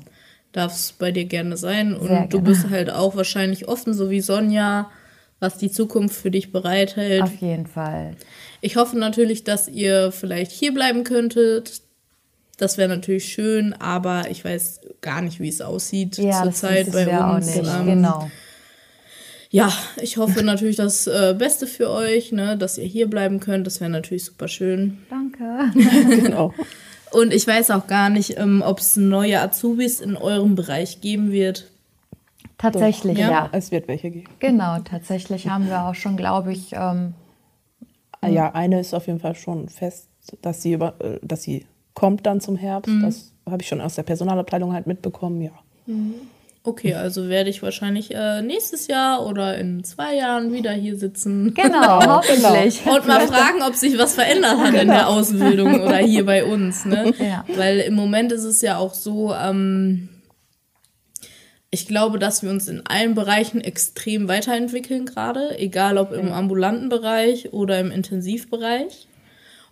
Darf 0.52 0.74
es 0.74 0.92
bei 0.92 1.12
dir 1.12 1.26
gerne 1.26 1.58
sein. 1.58 1.96
Und 1.96 2.10
Sehr 2.10 2.28
du 2.28 2.38
gerne. 2.38 2.50
bist 2.50 2.70
halt 2.70 2.92
auch 2.92 3.16
wahrscheinlich 3.16 3.68
offen, 3.68 3.96
so 3.96 4.12
wie 4.12 4.22
Sonja, 4.22 4.92
was 5.42 5.58
die 5.58 5.72
Zukunft 5.72 6.16
für 6.16 6.32
dich 6.32 6.54
bereithält. 6.54 7.24
Auf 7.24 7.36
jeden 7.42 7.68
Fall. 7.68 8.16
Ich 8.62 8.78
hoffe 8.78 8.98
natürlich, 8.98 9.44
dass 9.44 9.68
ihr 9.68 10.14
vielleicht 10.14 10.52
hier 10.52 10.74
bleiben 10.74 11.04
könntet, 11.04 11.82
das 12.62 12.78
wäre 12.78 12.90
natürlich 12.90 13.26
schön, 13.26 13.74
aber 13.74 14.30
ich 14.30 14.46
weiß 14.46 14.82
gar 15.02 15.24
nicht, 15.24 15.40
wie 15.40 15.50
es 15.50 15.62
aussieht 15.62 16.20
ja, 16.20 16.44
zurzeit 16.44 16.92
bei 16.92 17.08
uns. 17.36 17.56
Ähm, 17.56 17.86
genau. 17.88 18.30
Ja, 19.50 19.74
ich 20.00 20.18
hoffe 20.18 20.44
natürlich 20.44 20.76
das 20.76 21.08
äh, 21.08 21.34
Beste 21.36 21.66
für 21.66 21.90
euch, 21.90 22.32
ne, 22.32 22.56
dass 22.58 22.78
ihr 22.78 22.86
hier 22.86 23.10
bleiben 23.10 23.40
könnt. 23.40 23.66
Das 23.66 23.82
wäre 23.82 23.90
natürlich 23.90 24.26
super 24.26 24.48
schön. 24.48 25.00
Danke. 25.10 25.72
genau. 26.22 26.54
Und 27.12 27.34
ich 27.34 27.48
weiß 27.48 27.72
auch 27.72 27.88
gar 27.88 28.12
nicht, 28.12 28.38
ähm, 28.38 28.62
ob 28.64 28.78
es 28.78 28.96
neue 28.96 29.42
Azubis 29.42 30.00
in 30.00 30.16
eurem 30.16 30.54
Bereich 30.54 31.02
geben 31.02 31.32
wird. 31.32 31.71
Tatsächlich, 32.62 33.18
ja. 33.18 33.32
ja. 33.32 33.50
Es 33.52 33.72
wird 33.72 33.88
welche 33.88 34.12
geben. 34.12 34.30
Genau, 34.40 34.78
tatsächlich 34.80 35.48
haben 35.48 35.68
wir 35.68 35.86
auch 35.86 35.96
schon, 35.96 36.16
glaube 36.16 36.52
ich. 36.54 36.74
Ähm, 36.74 37.14
ja, 38.28 38.52
eine 38.54 38.80
ist 38.80 38.94
auf 38.94 39.08
jeden 39.08 39.20
Fall 39.20 39.34
schon 39.34 39.68
fest, 39.68 40.08
dass 40.44 40.62
sie, 40.62 40.74
über, 40.74 40.94
äh, 41.00 41.18
dass 41.24 41.42
sie 41.42 41.66
kommt 41.96 42.26
dann 42.28 42.40
zum 42.40 42.56
Herbst. 42.56 42.94
Mhm. 42.94 43.02
Das 43.02 43.34
habe 43.50 43.64
ich 43.64 43.68
schon 43.68 43.82
aus 43.82 43.96
der 43.96 44.04
Personalabteilung 44.04 44.74
halt 44.74 44.86
mitbekommen, 44.86 45.42
ja. 45.42 45.52
Mhm. 45.88 46.14
Okay, 46.64 46.94
also 46.94 47.28
werde 47.28 47.50
ich 47.50 47.64
wahrscheinlich 47.64 48.14
äh, 48.14 48.44
nächstes 48.44 48.86
Jahr 48.86 49.26
oder 49.26 49.58
in 49.58 49.84
zwei 49.84 50.16
Jahren 50.16 50.54
wieder 50.54 50.72
hier 50.72 50.96
sitzen. 50.96 51.56
Genau, 51.56 52.06
hoffentlich. 52.18 52.86
Und 52.86 53.08
mal 53.08 53.28
fragen, 53.28 53.64
ob 53.68 53.74
sich 53.74 53.98
was 53.98 54.14
verändert 54.14 54.60
hat 54.60 54.68
genau. 54.68 54.82
in 54.82 54.88
der 54.90 55.08
Ausbildung 55.08 55.82
oder 55.82 55.98
hier 55.98 56.24
bei 56.24 56.46
uns. 56.46 56.86
Ne? 56.86 57.14
Ja. 57.20 57.46
Weil 57.56 57.80
im 57.80 57.96
Moment 57.96 58.32
ist 58.32 58.44
es 58.44 58.62
ja 58.62 58.78
auch 58.78 58.94
so, 58.94 59.34
ähm, 59.34 60.10
ich 61.74 61.88
glaube, 61.88 62.20
dass 62.20 62.44
wir 62.44 62.50
uns 62.50 62.68
in 62.68 62.86
allen 62.86 63.16
Bereichen 63.16 63.62
extrem 63.62 64.28
weiterentwickeln 64.28 65.06
gerade, 65.06 65.58
egal 65.58 65.98
ob 65.98 66.12
im 66.12 66.34
ambulanten 66.34 66.90
Bereich 66.90 67.54
oder 67.54 67.80
im 67.80 67.92
Intensivbereich. 67.92 69.08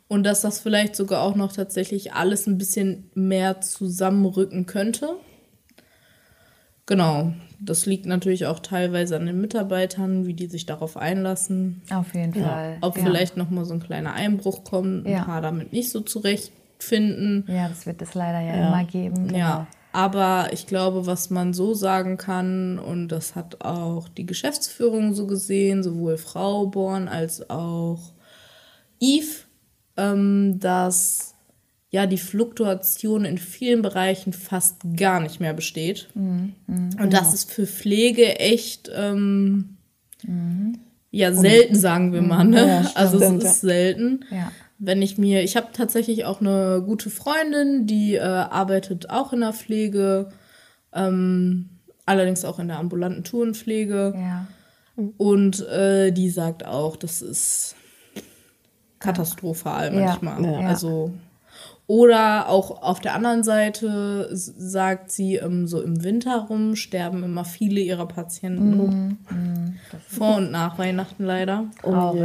Und 0.07 0.23
dass 0.23 0.41
das 0.41 0.61
vielleicht 0.61 0.95
sogar 0.95 1.21
auch 1.21 1.35
noch 1.35 1.51
tatsächlich 1.51 2.13
alles 2.13 2.47
ein 2.47 2.57
bisschen 2.57 3.11
mehr 3.13 3.61
zusammenrücken 3.61 4.65
könnte. 4.65 5.17
Genau. 6.85 7.33
Das 7.59 7.85
liegt 7.85 8.05
natürlich 8.05 8.45
auch 8.45 8.59
teilweise 8.59 9.17
an 9.17 9.25
den 9.25 9.39
Mitarbeitern, 9.39 10.25
wie 10.25 10.33
die 10.33 10.47
sich 10.47 10.65
darauf 10.65 10.95
einlassen. 10.95 11.81
Auf 11.91 12.15
jeden 12.15 12.33
ja. 12.33 12.47
Fall. 12.47 12.77
Ob 12.79 12.97
ja. 12.97 13.03
vielleicht 13.03 13.35
noch 13.35 13.49
mal 13.49 13.65
so 13.65 13.73
ein 13.73 13.81
kleiner 13.81 14.13
Einbruch 14.13 14.63
kommt, 14.63 15.05
ein 15.05 15.11
ja. 15.11 15.25
paar 15.25 15.41
damit 15.41 15.73
nicht 15.73 15.91
so 15.91 15.99
zurechtfinden. 15.99 17.43
Ja, 17.47 17.67
das 17.67 17.85
wird 17.85 18.01
es 18.01 18.13
leider 18.15 18.39
ja, 18.39 18.69
immer 18.69 18.85
geben. 18.85 19.27
Genau. 19.27 19.37
Ja. 19.37 19.67
Aber 19.91 20.49
ich 20.51 20.67
glaube, 20.67 21.07
was 21.07 21.29
man 21.29 21.53
so 21.53 21.73
sagen 21.73 22.17
kann, 22.17 22.77
und 22.77 23.07
das 23.07 23.35
hat 23.35 23.61
auch 23.61 24.07
die 24.07 24.25
Geschäftsführung 24.25 25.15
so 25.15 25.25
gesehen, 25.25 25.81
sowohl 25.81 26.17
Frau 26.17 26.67
Born 26.67 27.07
als 27.07 27.49
auch 27.49 28.13
Yves, 29.01 29.45
ähm, 29.97 30.59
dass 30.59 31.33
ja 31.91 32.05
die 32.05 32.17
Fluktuation 32.17 33.25
in 33.25 33.39
vielen 33.39 33.81
Bereichen 33.81 34.31
fast 34.31 34.81
gar 34.95 35.19
nicht 35.19 35.39
mehr 35.39 35.53
besteht. 35.53 36.09
Mhm. 36.13 36.53
Mhm. 36.67 36.89
Und 37.01 37.13
das 37.13 37.33
ist 37.33 37.51
für 37.51 37.65
Pflege 37.65 38.39
echt 38.39 38.91
ähm, 38.95 39.77
mhm. 40.23 40.77
ja 41.09 41.33
selten, 41.33 41.75
sagen 41.75 42.13
wir 42.13 42.21
mal. 42.21 42.45
Ne? 42.45 42.67
Ja, 42.67 42.91
also 42.93 43.19
es 43.19 43.43
ist 43.43 43.61
selten. 43.61 44.25
Ja. 44.29 44.51
Wenn 44.79 45.01
ich 45.01 45.17
mir, 45.17 45.43
ich 45.43 45.57
habe 45.57 45.67
tatsächlich 45.73 46.25
auch 46.25 46.39
eine 46.39 46.81
gute 46.85 47.09
Freundin, 47.09 47.85
die 47.85 48.15
äh, 48.15 48.21
arbeitet 48.21 49.09
auch 49.09 49.33
in 49.33 49.41
der 49.41 49.53
Pflege, 49.53 50.29
ähm, 50.93 51.69
allerdings 52.05 52.45
auch 52.45 52.59
in 52.59 52.69
der 52.69 52.79
ambulanten 52.79 53.23
Tourenpflege. 53.23 54.13
Ja. 54.15 54.47
Und 55.17 55.67
äh, 55.67 56.11
die 56.11 56.29
sagt 56.29 56.65
auch, 56.65 56.95
das 56.95 57.21
ist 57.21 57.75
katastrophal 58.99 59.91
manchmal. 59.91 60.43
Ja. 60.43 60.59
Also 60.67 61.13
oder 61.89 62.49
auch 62.49 62.83
auf 62.83 62.99
der 62.99 63.15
anderen 63.15 63.43
Seite 63.43 64.29
sagt 64.31 65.09
sie, 65.09 65.37
ähm, 65.37 65.65
so 65.65 65.81
im 65.81 66.03
Winter 66.03 66.45
rum 66.47 66.75
sterben 66.75 67.23
immer 67.23 67.45
viele 67.45 67.79
ihrer 67.79 68.07
Patienten. 68.07 68.77
Mm, 68.77 69.33
mm, 69.33 69.79
Vor 70.07 70.37
und 70.37 70.51
nach 70.51 70.77
Weihnachten 70.77 71.25
leider. 71.25 71.65
Oh, 71.81 72.15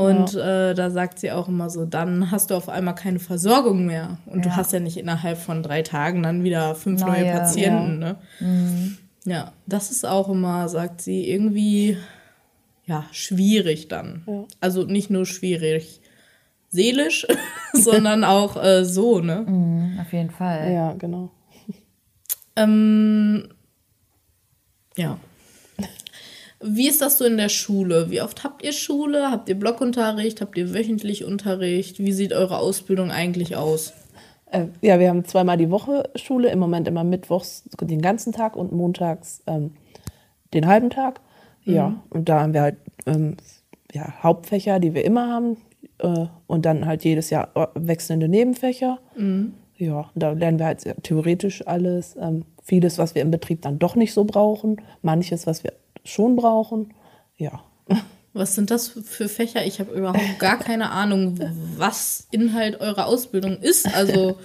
und 0.00 0.32
ja. 0.32 0.70
äh, 0.70 0.74
da 0.74 0.90
sagt 0.90 1.18
sie 1.18 1.30
auch 1.30 1.48
immer 1.48 1.68
so, 1.68 1.84
dann 1.84 2.30
hast 2.30 2.50
du 2.50 2.54
auf 2.54 2.70
einmal 2.70 2.94
keine 2.94 3.18
Versorgung 3.18 3.84
mehr. 3.84 4.16
Und 4.24 4.46
ja. 4.46 4.50
du 4.50 4.56
hast 4.56 4.72
ja 4.72 4.80
nicht 4.80 4.96
innerhalb 4.96 5.36
von 5.36 5.62
drei 5.62 5.82
Tagen 5.82 6.22
dann 6.22 6.42
wieder 6.42 6.74
fünf 6.74 7.02
neue, 7.02 7.22
neue 7.22 7.32
Patienten. 7.32 8.00
Ja. 8.00 8.08
Ne? 8.08 8.16
Mhm. 8.40 8.98
ja, 9.26 9.52
das 9.66 9.90
ist 9.90 10.06
auch 10.06 10.30
immer, 10.30 10.70
sagt 10.70 11.02
sie, 11.02 11.28
irgendwie 11.28 11.98
ja, 12.86 13.04
schwierig 13.12 13.88
dann. 13.88 14.46
Also 14.60 14.84
nicht 14.84 15.10
nur 15.10 15.26
schwierig 15.26 16.00
seelisch, 16.70 17.26
sondern 17.74 18.24
auch 18.24 18.56
äh, 18.62 18.86
so, 18.86 19.20
ne? 19.20 19.44
Mhm, 19.46 19.98
auf 20.00 20.12
jeden 20.14 20.30
Fall. 20.30 20.72
Ja, 20.72 20.94
genau. 20.94 21.30
Ähm, 22.56 23.48
ja. 24.96 25.18
Wie 26.62 26.88
ist 26.88 27.00
das 27.00 27.18
so 27.18 27.24
in 27.24 27.38
der 27.38 27.48
Schule? 27.48 28.10
Wie 28.10 28.20
oft 28.20 28.44
habt 28.44 28.62
ihr 28.62 28.72
Schule? 28.72 29.30
Habt 29.30 29.48
ihr 29.48 29.58
Blockunterricht? 29.58 30.40
Habt 30.40 30.58
ihr 30.58 30.74
wöchentlich 30.74 31.24
Unterricht? 31.24 31.98
Wie 31.98 32.12
sieht 32.12 32.32
eure 32.32 32.58
Ausbildung 32.58 33.10
eigentlich 33.10 33.56
aus? 33.56 33.94
Äh, 34.50 34.66
ja, 34.82 34.98
wir 34.98 35.08
haben 35.08 35.24
zweimal 35.24 35.56
die 35.56 35.70
Woche 35.70 36.10
Schule, 36.16 36.50
im 36.50 36.58
Moment 36.58 36.86
immer 36.86 37.04
mittwochs 37.04 37.64
den 37.80 38.02
ganzen 38.02 38.32
Tag 38.32 38.56
und 38.56 38.72
montags 38.72 39.42
ähm, 39.46 39.72
den 40.52 40.66
halben 40.66 40.90
Tag. 40.90 41.20
Ja, 41.64 41.88
mhm. 41.88 42.00
und 42.10 42.28
da 42.28 42.40
haben 42.40 42.52
wir 42.52 42.62
halt 42.62 42.76
ähm, 43.06 43.36
ja, 43.92 44.22
Hauptfächer, 44.22 44.80
die 44.80 44.94
wir 44.94 45.04
immer 45.04 45.28
haben, 45.28 45.56
äh, 45.98 46.26
und 46.46 46.66
dann 46.66 46.86
halt 46.86 47.04
jedes 47.04 47.30
Jahr 47.30 47.70
wechselnde 47.74 48.28
Nebenfächer. 48.28 48.98
Mhm. 49.16 49.54
Ja, 49.76 50.10
da 50.14 50.32
lernen 50.32 50.58
wir 50.58 50.66
halt 50.66 50.84
theoretisch 51.02 51.66
alles. 51.66 52.16
Ähm, 52.20 52.44
vieles, 52.62 52.98
was 52.98 53.14
wir 53.14 53.22
im 53.22 53.30
Betrieb 53.30 53.62
dann 53.62 53.78
doch 53.78 53.96
nicht 53.96 54.12
so 54.12 54.24
brauchen. 54.24 54.80
Manches, 55.00 55.46
was 55.46 55.64
wir 55.64 55.72
schon 56.10 56.36
brauchen. 56.36 56.94
Ja. 57.36 57.64
Was 58.32 58.54
sind 58.54 58.70
das 58.70 58.88
für 58.88 59.28
Fächer? 59.28 59.64
Ich 59.66 59.80
habe 59.80 59.92
überhaupt 59.92 60.20
gar 60.38 60.58
keine 60.58 60.90
Ahnung, 60.90 61.38
was 61.76 62.28
Inhalt 62.30 62.80
eurer 62.80 63.06
Ausbildung 63.06 63.58
ist. 63.58 63.92
Also, 63.94 64.38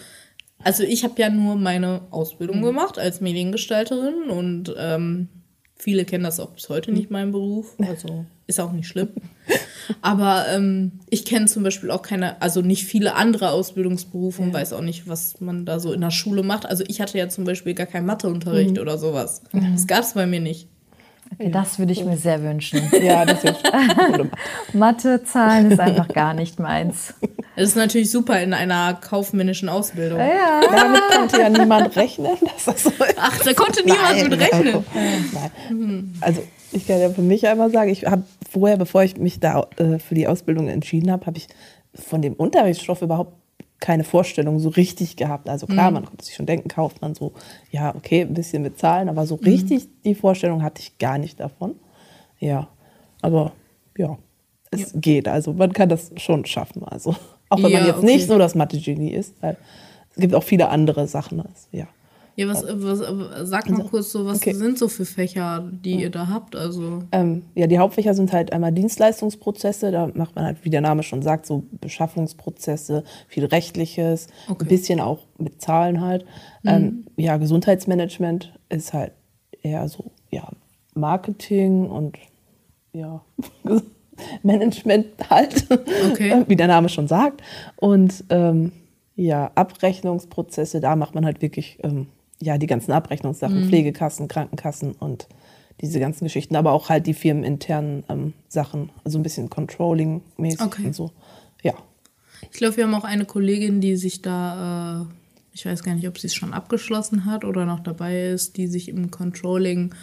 also 0.63 0.83
ich 0.83 1.03
habe 1.03 1.21
ja 1.21 1.29
nur 1.29 1.55
meine 1.55 2.01
Ausbildung 2.09 2.59
mhm. 2.59 2.65
gemacht 2.65 2.97
als 2.97 3.21
Mediengestalterin 3.21 4.29
und 4.29 4.73
ähm, 4.77 5.29
viele 5.75 6.05
kennen 6.05 6.23
das 6.23 6.39
auch 6.39 6.51
bis 6.51 6.69
heute 6.69 6.91
nicht, 6.91 7.11
mein 7.11 7.31
Beruf. 7.31 7.75
Also 7.79 8.25
ist 8.47 8.59
auch 8.59 8.71
nicht 8.71 8.87
schlimm. 8.87 9.09
Aber 10.01 10.45
ähm, 10.49 10.93
ich 11.09 11.25
kenne 11.25 11.45
zum 11.45 11.61
Beispiel 11.63 11.91
auch 11.91 12.01
keine, 12.01 12.41
also 12.41 12.61
nicht 12.61 12.85
viele 12.85 13.15
andere 13.15 13.51
Ausbildungsberufe 13.51 14.41
und 14.41 14.49
ja. 14.49 14.53
weiß 14.55 14.73
auch 14.73 14.81
nicht, 14.81 15.07
was 15.07 15.41
man 15.41 15.65
da 15.65 15.79
so 15.79 15.93
in 15.93 16.01
der 16.01 16.11
Schule 16.11 16.41
macht. 16.41 16.65
Also 16.65 16.83
ich 16.87 17.01
hatte 17.01 17.17
ja 17.19 17.29
zum 17.29 17.43
Beispiel 17.43 17.75
gar 17.75 17.85
keinen 17.85 18.07
Matheunterricht 18.07 18.75
mhm. 18.75 18.81
oder 18.81 18.97
sowas. 18.97 19.43
Mhm. 19.51 19.73
Das 19.73 19.85
gab 19.85 20.01
es 20.01 20.13
bei 20.13 20.25
mir 20.25 20.39
nicht. 20.39 20.69
Okay, 21.37 21.51
das 21.51 21.79
würde 21.79 21.91
ich 21.91 22.03
mir 22.03 22.17
sehr 22.17 22.41
wünschen. 22.43 22.81
Ja, 23.01 23.25
das 23.25 23.43
ist 23.43 23.61
Mathe, 24.73 25.23
Zahlen 25.23 25.71
ist 25.71 25.79
einfach 25.79 26.07
gar 26.07 26.33
nicht 26.33 26.59
meins. 26.59 27.13
Das 27.55 27.69
ist 27.69 27.75
natürlich 27.75 28.09
super 28.09 28.41
in 28.41 28.53
einer 28.53 28.95
kaufmännischen 28.95 29.69
Ausbildung. 29.69 30.19
Ja. 30.19 30.61
Damit 30.61 31.01
konnte 31.13 31.41
ja 31.41 31.49
niemand 31.49 31.95
rechnen. 31.95 32.37
So 32.57 32.91
Ach, 33.17 33.37
da 33.43 33.53
konnte 33.53 33.83
niemand 33.83 34.15
Nein, 34.15 34.29
mit 34.29 34.39
rechnen. 34.39 34.85
Nein. 34.93 36.13
Also 36.21 36.41
ich 36.71 36.87
kann 36.87 36.99
ja 36.99 37.09
für 37.09 37.21
mich 37.21 37.47
einmal 37.47 37.69
sagen, 37.69 37.89
ich 37.89 38.05
habe 38.05 38.23
vorher, 38.49 38.77
bevor 38.77 39.03
ich 39.03 39.17
mich 39.17 39.39
da 39.39 39.67
äh, 39.77 39.99
für 39.99 40.15
die 40.15 40.27
Ausbildung 40.27 40.67
entschieden 40.67 41.11
habe, 41.11 41.25
habe 41.25 41.37
ich 41.37 41.47
von 41.93 42.21
dem 42.21 42.33
Unterrichtsstoff 42.33 43.01
überhaupt 43.01 43.33
keine 43.79 44.03
Vorstellung 44.03 44.59
so 44.59 44.69
richtig 44.69 45.15
gehabt. 45.15 45.49
Also 45.49 45.67
klar, 45.67 45.89
mhm. 45.89 45.95
man 45.95 46.05
konnte 46.05 46.25
sich 46.25 46.35
schon 46.35 46.45
denken, 46.45 46.69
kauft 46.69 47.01
man 47.01 47.13
so, 47.13 47.33
ja, 47.71 47.93
okay, 47.95 48.21
ein 48.21 48.33
bisschen 48.33 48.63
mit 48.63 48.79
Zahlen, 48.79 49.09
aber 49.09 49.25
so 49.25 49.35
mhm. 49.37 49.43
richtig 49.43 49.87
die 50.03 50.15
Vorstellung 50.15 50.63
hatte 50.63 50.81
ich 50.81 50.97
gar 50.97 51.17
nicht 51.17 51.39
davon. 51.39 51.75
Ja, 52.39 52.67
aber 53.21 53.51
ja, 53.97 54.17
es 54.71 54.93
ja. 54.93 54.99
geht. 54.99 55.27
Also 55.27 55.53
man 55.53 55.73
kann 55.73 55.89
das 55.89 56.11
schon 56.17 56.45
schaffen. 56.45 56.83
Also 56.83 57.15
auch 57.49 57.61
wenn 57.61 57.71
ja, 57.71 57.79
man 57.79 57.87
jetzt 57.87 57.97
okay. 57.97 58.05
nicht 58.05 58.27
so 58.27 58.37
das 58.37 58.55
Mathe-Genie 58.55 59.11
ist, 59.11 59.35
weil 59.41 59.57
es 60.11 60.21
gibt 60.21 60.33
auch 60.35 60.43
viele 60.43 60.69
andere 60.69 61.07
Sachen. 61.07 61.41
Als, 61.41 61.67
ja. 61.71 61.87
Ja, 62.37 62.49
was, 62.49 62.65
was 62.67 62.99
sag 63.49 63.69
mal 63.69 63.77
also, 63.77 63.89
kurz 63.89 64.11
so, 64.11 64.25
was 64.25 64.37
okay. 64.37 64.53
sind 64.53 64.77
so 64.77 64.89
für 64.89 65.05
Fächer, 65.05 65.69
die 65.71 66.01
ihr 66.01 66.09
da 66.09 66.27
habt? 66.27 66.55
Also 66.55 67.03
ähm, 67.13 67.43
ja, 67.55 67.67
die 67.67 67.79
Hauptfächer 67.79 68.13
sind 68.13 68.33
halt 68.33 68.51
einmal 68.51 68.73
Dienstleistungsprozesse, 68.73 69.91
da 69.91 70.09
macht 70.13 70.35
man 70.35 70.43
halt, 70.43 70.57
wie 70.63 70.69
der 70.69 70.81
Name 70.81 71.03
schon 71.03 71.21
sagt, 71.21 71.45
so 71.45 71.63
Beschaffungsprozesse, 71.79 73.05
viel 73.29 73.45
Rechtliches, 73.45 74.27
okay. 74.49 74.65
ein 74.65 74.67
bisschen 74.67 74.99
auch 74.99 75.19
mit 75.37 75.61
Zahlen 75.61 76.01
halt. 76.01 76.25
Mhm. 76.63 76.69
Ähm, 76.69 77.05
ja, 77.15 77.37
Gesundheitsmanagement 77.37 78.53
ist 78.67 78.91
halt 78.91 79.13
eher 79.61 79.87
so, 79.87 80.11
ja, 80.29 80.49
Marketing 80.93 81.89
und 81.89 82.17
ja, 82.91 83.21
Management 84.43 85.07
halt, 85.29 85.67
okay. 86.11 86.43
wie 86.47 86.55
der 86.57 86.67
Name 86.67 86.89
schon 86.89 87.07
sagt. 87.07 87.41
Und 87.77 88.25
ähm, 88.29 88.73
ja, 89.15 89.51
Abrechnungsprozesse, 89.55 90.81
da 90.81 90.97
macht 90.97 91.15
man 91.15 91.25
halt 91.25 91.41
wirklich 91.41 91.79
ähm, 91.81 92.07
ja, 92.41 92.57
die 92.57 92.67
ganzen 92.67 92.91
Abrechnungssachen, 92.91 93.63
mhm. 93.63 93.67
Pflegekassen, 93.67 94.27
Krankenkassen 94.27 94.93
und 94.93 95.27
diese 95.81 95.99
ganzen 95.99 96.25
Geschichten, 96.25 96.55
aber 96.55 96.71
auch 96.71 96.89
halt 96.89 97.05
die 97.07 97.13
firmeninternen 97.13 98.03
ähm, 98.09 98.33
Sachen, 98.47 98.91
also 99.03 99.19
ein 99.19 99.23
bisschen 99.23 99.49
Controlling-mäßig 99.49 100.61
okay. 100.61 100.85
und 100.85 100.95
so. 100.95 101.11
Ja. 101.61 101.73
Ich 102.51 102.57
glaube, 102.57 102.77
wir 102.77 102.85
haben 102.85 102.95
auch 102.95 103.03
eine 103.03 103.25
Kollegin, 103.25 103.81
die 103.81 103.97
sich 103.97 104.21
da, 104.21 105.01
äh, 105.01 105.05
ich 105.53 105.65
weiß 105.65 105.83
gar 105.83 105.95
nicht, 105.95 106.07
ob 106.07 106.17
sie 106.17 106.27
es 106.27 106.35
schon 106.35 106.53
abgeschlossen 106.53 107.25
hat 107.25 107.43
oder 107.43 107.65
noch 107.65 107.81
dabei 107.81 108.27
ist, 108.27 108.57
die 108.57 108.67
sich 108.67 108.87
im 108.87 109.11
Controlling 109.11 109.93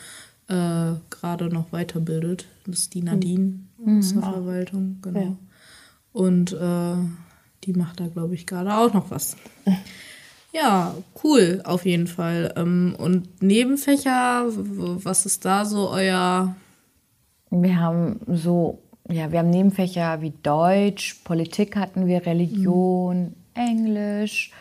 äh, 0.48 0.92
gerade 1.10 1.48
noch 1.48 1.72
weiterbildet. 1.72 2.46
Das 2.66 2.80
ist 2.80 2.94
die 2.94 3.02
Nadine 3.02 3.60
mhm. 3.78 3.98
aus 3.98 4.12
der 4.12 4.22
Verwaltung, 4.22 4.98
genau. 5.00 5.20
Ja. 5.20 5.36
Und 6.12 6.52
äh, 6.52 6.96
die 7.64 7.72
macht 7.72 8.00
da, 8.00 8.08
glaube 8.08 8.34
ich, 8.34 8.46
gerade 8.46 8.74
auch 8.74 8.92
noch 8.92 9.10
was. 9.10 9.36
Ja, 10.52 10.94
cool, 11.25 11.62
auf 11.64 11.87
jeden 11.87 12.06
Fall. 12.06 12.52
Ähm, 12.56 12.94
und 12.99 13.42
Nebenfächer, 13.42 14.44
was 14.47 15.25
ist 15.25 15.44
da 15.44 15.64
so 15.64 15.88
euer? 15.88 16.54
Wir 17.50 17.80
haben 17.80 18.21
so, 18.26 18.78
ja, 19.09 19.32
wir 19.32 19.38
haben 19.38 19.50
Nebenfächer 19.50 20.21
wie 20.21 20.32
Deutsch, 20.42 21.21
Politik 21.25 21.76
hatten 21.76 22.06
wir, 22.06 22.26
Religion, 22.26 23.25
mhm. 23.25 23.35
Englisch. 23.54 24.52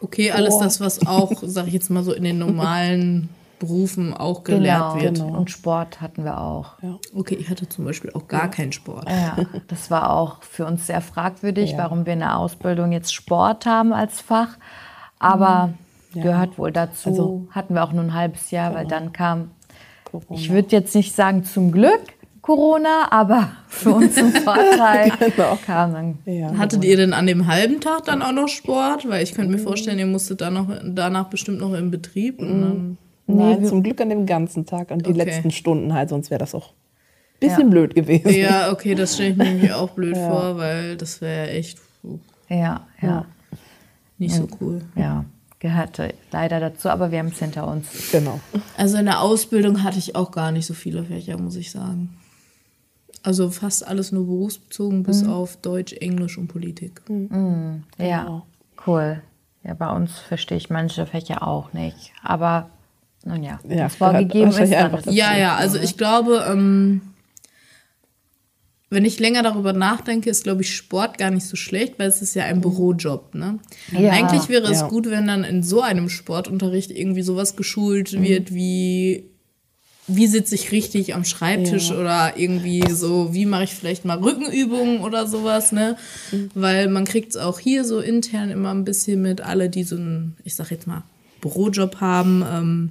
Okay, 0.00 0.30
alles 0.32 0.54
oh. 0.54 0.60
das, 0.62 0.80
was 0.80 1.06
auch, 1.06 1.32
sag 1.42 1.68
ich 1.68 1.72
jetzt 1.72 1.90
mal 1.90 2.02
so, 2.02 2.12
in 2.12 2.24
den 2.24 2.38
normalen 2.38 3.28
Berufen 3.60 4.14
auch 4.14 4.44
gelehrt 4.44 4.94
genau, 4.94 5.02
wird. 5.02 5.14
Genau. 5.16 5.38
Und 5.38 5.50
Sport 5.50 6.00
hatten 6.00 6.24
wir 6.24 6.40
auch. 6.40 6.82
Ja. 6.82 6.98
Okay, 7.14 7.36
ich 7.36 7.48
hatte 7.48 7.68
zum 7.68 7.84
Beispiel 7.84 8.10
auch 8.12 8.28
gar 8.28 8.42
ja. 8.42 8.48
keinen 8.48 8.72
Sport. 8.72 9.08
Ja, 9.08 9.36
das 9.68 9.90
war 9.90 10.12
auch 10.12 10.42
für 10.42 10.66
uns 10.66 10.86
sehr 10.86 11.00
fragwürdig, 11.00 11.72
ja. 11.72 11.78
warum 11.78 12.06
wir 12.06 12.12
in 12.12 12.20
der 12.20 12.38
Ausbildung 12.38 12.92
jetzt 12.92 13.12
Sport 13.14 13.66
haben 13.66 13.92
als 13.92 14.20
Fach. 14.20 14.56
Aber 15.18 15.74
mhm. 16.14 16.22
gehört 16.22 16.58
wohl 16.58 16.72
dazu. 16.72 17.10
Also, 17.10 17.48
hatten 17.50 17.74
wir 17.74 17.84
auch 17.84 17.92
nur 17.92 18.04
ein 18.04 18.14
halbes 18.14 18.50
Jahr, 18.50 18.70
genau. 18.70 18.80
weil 18.80 18.86
dann 18.86 19.12
kam, 19.12 19.50
Corona. 20.04 20.38
ich 20.38 20.50
würde 20.50 20.68
jetzt 20.70 20.94
nicht 20.94 21.14
sagen 21.14 21.44
zum 21.44 21.72
Glück, 21.72 22.00
Corona, 22.42 23.12
aber 23.12 23.50
für 23.68 23.90
uns 23.90 24.16
ein 24.16 24.32
Vorteil 24.44 25.12
genau. 25.18 25.58
kam 25.66 25.92
dann. 25.92 26.18
Ja, 26.24 26.56
Hattet 26.56 26.82
ihr 26.82 26.96
denn 26.96 27.12
an 27.12 27.26
dem 27.26 27.46
halben 27.46 27.80
Tag 27.80 28.04
dann 28.04 28.22
auch 28.22 28.32
noch 28.32 28.48
Sport? 28.48 29.06
Weil 29.06 29.22
ich 29.22 29.34
könnte 29.34 29.52
mir 29.52 29.58
vorstellen, 29.58 29.98
ihr 29.98 30.06
musstet 30.06 30.40
dann 30.40 30.54
noch, 30.54 30.68
danach 30.82 31.28
bestimmt 31.28 31.60
noch 31.60 31.74
im 31.74 31.90
Betrieb. 31.90 32.40
Mhm. 32.40 32.96
Nein, 33.26 33.66
zum 33.66 33.82
Glück 33.82 34.00
an 34.00 34.08
dem 34.08 34.24
ganzen 34.24 34.64
Tag 34.64 34.90
und 34.90 35.04
die 35.04 35.10
okay. 35.10 35.24
letzten 35.24 35.50
Stunden 35.50 35.92
halt, 35.92 36.08
sonst 36.08 36.30
wäre 36.30 36.38
das 36.38 36.54
auch 36.54 36.70
ein 36.70 37.40
bisschen 37.40 37.66
ja. 37.66 37.68
blöd 37.68 37.94
gewesen. 37.94 38.30
Ja, 38.30 38.72
okay, 38.72 38.94
das 38.94 39.14
stelle 39.14 39.30
ich 39.30 39.36
mir 39.36 39.44
nämlich 39.44 39.72
auch 39.74 39.90
blöd 39.90 40.16
ja. 40.16 40.30
vor, 40.30 40.56
weil 40.56 40.96
das 40.96 41.20
wäre 41.20 41.50
echt. 41.50 41.78
Ja, 42.48 42.86
ja. 43.02 43.26
Nicht 44.18 44.34
so 44.34 44.48
cool. 44.60 44.82
Ja 44.94 45.24
gehörte 45.60 46.14
leider 46.30 46.60
dazu, 46.60 46.88
aber 46.88 47.10
wir 47.10 47.18
haben 47.18 47.28
es 47.28 47.38
hinter 47.38 47.66
uns. 47.66 47.88
Genau. 48.12 48.40
Also 48.76 48.98
in 48.98 49.06
der 49.06 49.20
Ausbildung 49.20 49.82
hatte 49.82 49.98
ich 49.98 50.14
auch 50.14 50.30
gar 50.30 50.52
nicht 50.52 50.66
so 50.66 50.74
viele 50.74 51.04
Fächer, 51.04 51.38
muss 51.38 51.56
ich 51.56 51.70
sagen. 51.70 52.16
Also 53.22 53.50
fast 53.50 53.86
alles 53.86 54.12
nur 54.12 54.26
berufsbezogen, 54.26 55.02
bis 55.02 55.22
mhm. 55.22 55.30
auf 55.30 55.56
Deutsch, 55.56 55.92
Englisch 55.94 56.38
und 56.38 56.48
Politik. 56.48 57.02
Mhm. 57.08 57.82
Ja, 57.98 58.22
genau. 58.22 58.46
cool. 58.86 59.22
Ja, 59.64 59.74
bei 59.74 59.90
uns 59.90 60.18
verstehe 60.18 60.56
ich 60.56 60.70
manche 60.70 61.04
Fächer 61.06 61.46
auch 61.46 61.72
nicht. 61.72 62.12
Aber 62.22 62.70
nun 63.24 63.42
ja, 63.42 63.58
ja 63.68 63.84
das 63.84 63.96
vorgegeben 63.96 64.50
ist 64.50 64.72
dann. 64.72 65.02
Ja, 65.10 65.36
ja, 65.36 65.56
also 65.56 65.78
ich 65.78 65.96
glaube, 65.96 66.46
ähm, 66.48 67.00
wenn 68.90 69.04
ich 69.04 69.18
länger 69.18 69.42
darüber 69.42 69.72
nachdenke, 69.72 70.30
ist, 70.30 70.44
glaube 70.44 70.62
ich, 70.62 70.74
Sport 70.74 71.18
gar 71.18 71.30
nicht 71.30 71.46
so 71.46 71.56
schlecht, 71.56 71.98
weil 71.98 72.08
es 72.08 72.22
ist 72.22 72.34
ja 72.34 72.44
ein 72.44 72.60
Bürojob. 72.62 73.34
Ne? 73.34 73.58
Ja, 73.92 74.10
Eigentlich 74.10 74.48
wäre 74.48 74.70
es 74.70 74.80
ja. 74.80 74.88
gut, 74.88 75.10
wenn 75.10 75.26
dann 75.26 75.44
in 75.44 75.62
so 75.62 75.82
einem 75.82 76.08
Sportunterricht 76.08 76.90
irgendwie 76.90 77.22
sowas 77.22 77.56
geschult 77.56 78.12
mhm. 78.14 78.22
wird 78.22 78.54
wie 78.54 79.24
wie 80.10 80.26
sitze 80.26 80.54
ich 80.54 80.72
richtig 80.72 81.14
am 81.14 81.24
Schreibtisch 81.24 81.90
ja. 81.90 81.98
oder 81.98 82.38
irgendwie 82.38 82.82
so, 82.90 83.34
wie 83.34 83.44
mache 83.44 83.64
ich 83.64 83.74
vielleicht 83.74 84.06
mal 84.06 84.16
Rückenübungen 84.16 85.00
oder 85.00 85.26
sowas, 85.26 85.70
ne? 85.70 85.96
Mhm. 86.32 86.50
Weil 86.54 86.88
man 86.88 87.04
kriegt 87.04 87.30
es 87.30 87.36
auch 87.36 87.58
hier 87.58 87.84
so 87.84 88.00
intern 88.00 88.50
immer 88.50 88.70
ein 88.70 88.86
bisschen 88.86 89.20
mit, 89.20 89.42
alle, 89.42 89.68
die 89.68 89.84
so 89.84 89.96
einen, 89.96 90.34
ich 90.44 90.54
sag 90.54 90.70
jetzt 90.70 90.86
mal, 90.86 91.02
Bürojob 91.42 92.00
haben, 92.00 92.42
ähm, 92.50 92.90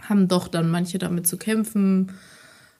haben 0.00 0.26
doch 0.26 0.48
dann 0.48 0.70
manche 0.70 0.98
damit 0.98 1.26
zu 1.26 1.36
kämpfen, 1.36 2.12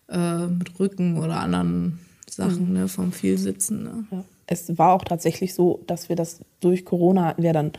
äh, 0.09 0.47
mit 0.47 0.81
Rücken 0.81 1.19
oder 1.19 1.37
anderen 1.37 1.99
Sachen, 2.35 2.69
mhm. 2.69 2.73
ne, 2.75 2.89
vom 2.89 3.13
Vielsitzen. 3.13 3.83
Ne? 3.83 4.05
Ja. 4.11 4.25
Es 4.47 4.79
war 4.79 4.93
auch 4.93 5.05
tatsächlich 5.05 5.55
so, 5.55 5.81
dass 5.87 6.09
wir 6.09 6.17
das 6.17 6.41
durch 6.61 6.85
Corona 6.85 7.27
hatten 7.27 7.43
wir 7.43 7.53
dann 7.53 7.73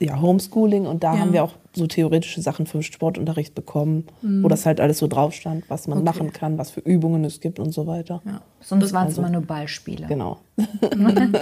ja, 0.00 0.20
Homeschooling 0.20 0.86
und 0.86 1.02
da 1.02 1.14
ja. 1.14 1.20
haben 1.20 1.32
wir 1.32 1.42
auch 1.42 1.54
so 1.72 1.86
theoretische 1.86 2.40
Sachen 2.40 2.66
für 2.66 2.82
Sportunterricht 2.82 3.54
bekommen, 3.54 4.06
mhm. 4.22 4.44
wo 4.44 4.48
das 4.48 4.64
halt 4.64 4.80
alles 4.80 4.98
so 4.98 5.08
drauf 5.08 5.34
stand, 5.34 5.64
was 5.68 5.88
man 5.88 5.98
okay. 5.98 6.04
machen 6.04 6.32
kann, 6.32 6.56
was 6.56 6.70
für 6.70 6.80
Übungen 6.80 7.24
es 7.24 7.40
gibt 7.40 7.58
und 7.58 7.72
so 7.72 7.86
weiter. 7.86 8.22
Ja. 8.24 8.40
Sonst 8.60 8.92
waren 8.92 9.08
es 9.08 9.18
also, 9.18 9.22
immer 9.22 9.30
nur 9.30 9.42
Beispiele. 9.42 10.06
Genau. 10.06 10.38
Mhm. 10.96 11.32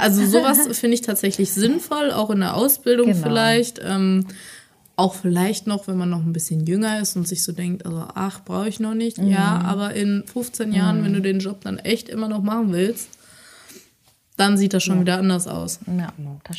also 0.00 0.26
sowas 0.26 0.66
finde 0.78 0.94
ich 0.94 1.02
tatsächlich 1.02 1.52
sinnvoll, 1.52 2.10
auch 2.10 2.30
in 2.30 2.40
der 2.40 2.56
Ausbildung 2.56 3.06
genau. 3.06 3.22
vielleicht. 3.22 3.80
Ähm, 3.84 4.26
auch 4.98 5.14
vielleicht 5.14 5.68
noch, 5.68 5.86
wenn 5.86 5.96
man 5.96 6.10
noch 6.10 6.24
ein 6.24 6.32
bisschen 6.32 6.66
jünger 6.66 7.00
ist 7.00 7.14
und 7.14 7.26
sich 7.26 7.44
so 7.44 7.52
denkt, 7.52 7.86
also 7.86 8.04
ach, 8.14 8.44
brauche 8.44 8.68
ich 8.68 8.80
noch 8.80 8.94
nicht. 8.94 9.18
Mhm. 9.18 9.28
Ja, 9.28 9.60
aber 9.64 9.94
in 9.94 10.24
15 10.26 10.72
Jahren, 10.72 11.00
mhm. 11.00 11.04
wenn 11.04 11.12
du 11.12 11.20
den 11.20 11.38
Job 11.38 11.60
dann 11.62 11.78
echt 11.78 12.08
immer 12.08 12.28
noch 12.28 12.42
machen 12.42 12.72
willst, 12.72 13.08
dann 14.36 14.58
sieht 14.58 14.74
das 14.74 14.82
schon 14.82 14.96
ja. 14.96 15.00
wieder 15.02 15.18
anders 15.18 15.46
aus. 15.46 15.78
Ja, 15.86 16.12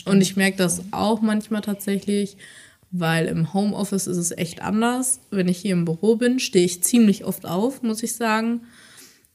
und 0.05 0.21
ich 0.21 0.37
merke 0.37 0.57
das 0.57 0.81
auch 0.91 1.21
manchmal 1.21 1.61
tatsächlich, 1.61 2.37
weil 2.91 3.25
im 3.27 3.53
Homeoffice 3.53 4.07
ist 4.07 4.17
es 4.17 4.31
echt 4.31 4.61
anders. 4.61 5.19
Wenn 5.31 5.49
ich 5.49 5.57
hier 5.57 5.73
im 5.73 5.83
Büro 5.83 6.15
bin, 6.15 6.39
stehe 6.39 6.65
ich 6.65 6.81
ziemlich 6.81 7.25
oft 7.25 7.45
auf, 7.45 7.83
muss 7.83 8.03
ich 8.03 8.15
sagen. 8.15 8.61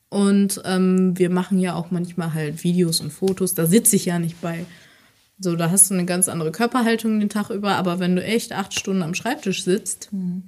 Und 0.09 0.63
ähm, 0.65 1.19
wir 1.19 1.29
machen 1.29 1.59
ja 1.59 1.75
auch 1.75 1.91
manchmal 1.91 2.33
halt 2.33 2.65
Videos 2.65 3.01
und 3.01 3.13
Fotos. 3.13 3.53
Da 3.53 3.67
sitze 3.67 3.97
ich 3.97 4.07
ja 4.07 4.19
nicht 4.19 4.41
bei. 4.41 4.65
So, 5.39 5.57
da 5.57 5.71
hast 5.71 5.91
du 5.91 5.95
eine 5.95 6.05
ganz 6.05 6.29
andere 6.29 6.53
Körperhaltung 6.53 7.21
den 7.21 7.29
Tag 7.29 7.51
über. 7.51 7.77
Aber 7.77 7.99
wenn 7.99 8.17
du 8.17 8.23
echt 8.23 8.53
acht 8.53 8.79
Stunden 8.79 9.03
am 9.03 9.15
Schreibtisch 9.15 9.65
sitzt, 9.65 10.09
mhm. 10.13 10.43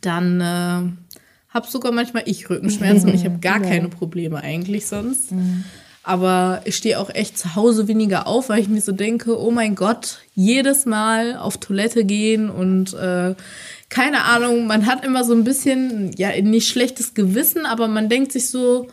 dann 0.00 0.40
äh, 0.40 1.14
habe 1.54 1.66
sogar 1.68 1.92
manchmal 1.92 2.24
ich 2.26 2.50
Rückenschmerzen 2.50 3.10
und 3.10 3.14
ich 3.14 3.24
habe 3.24 3.38
gar 3.38 3.62
ja. 3.62 3.68
keine 3.68 3.88
Probleme 3.88 4.42
eigentlich 4.42 4.86
sonst. 4.86 5.32
Mhm. 5.32 5.64
Aber 6.02 6.60
ich 6.66 6.76
stehe 6.76 7.00
auch 7.00 7.08
echt 7.08 7.38
zu 7.38 7.54
Hause 7.54 7.88
weniger 7.88 8.26
auf, 8.26 8.50
weil 8.50 8.60
ich 8.60 8.68
mir 8.68 8.82
so 8.82 8.92
denke, 8.92 9.40
oh 9.40 9.50
mein 9.50 9.74
Gott, 9.74 10.18
jedes 10.34 10.84
Mal 10.84 11.38
auf 11.38 11.56
Toilette 11.56 12.04
gehen 12.04 12.50
und 12.50 12.92
äh, 12.92 13.34
keine 13.88 14.24
Ahnung, 14.24 14.66
man 14.66 14.84
hat 14.84 15.02
immer 15.02 15.24
so 15.24 15.32
ein 15.32 15.44
bisschen, 15.44 16.10
ja, 16.18 16.30
nicht 16.42 16.68
schlechtes 16.68 17.14
Gewissen, 17.14 17.64
aber 17.64 17.88
man 17.88 18.10
denkt 18.10 18.32
sich 18.32 18.50
so, 18.50 18.88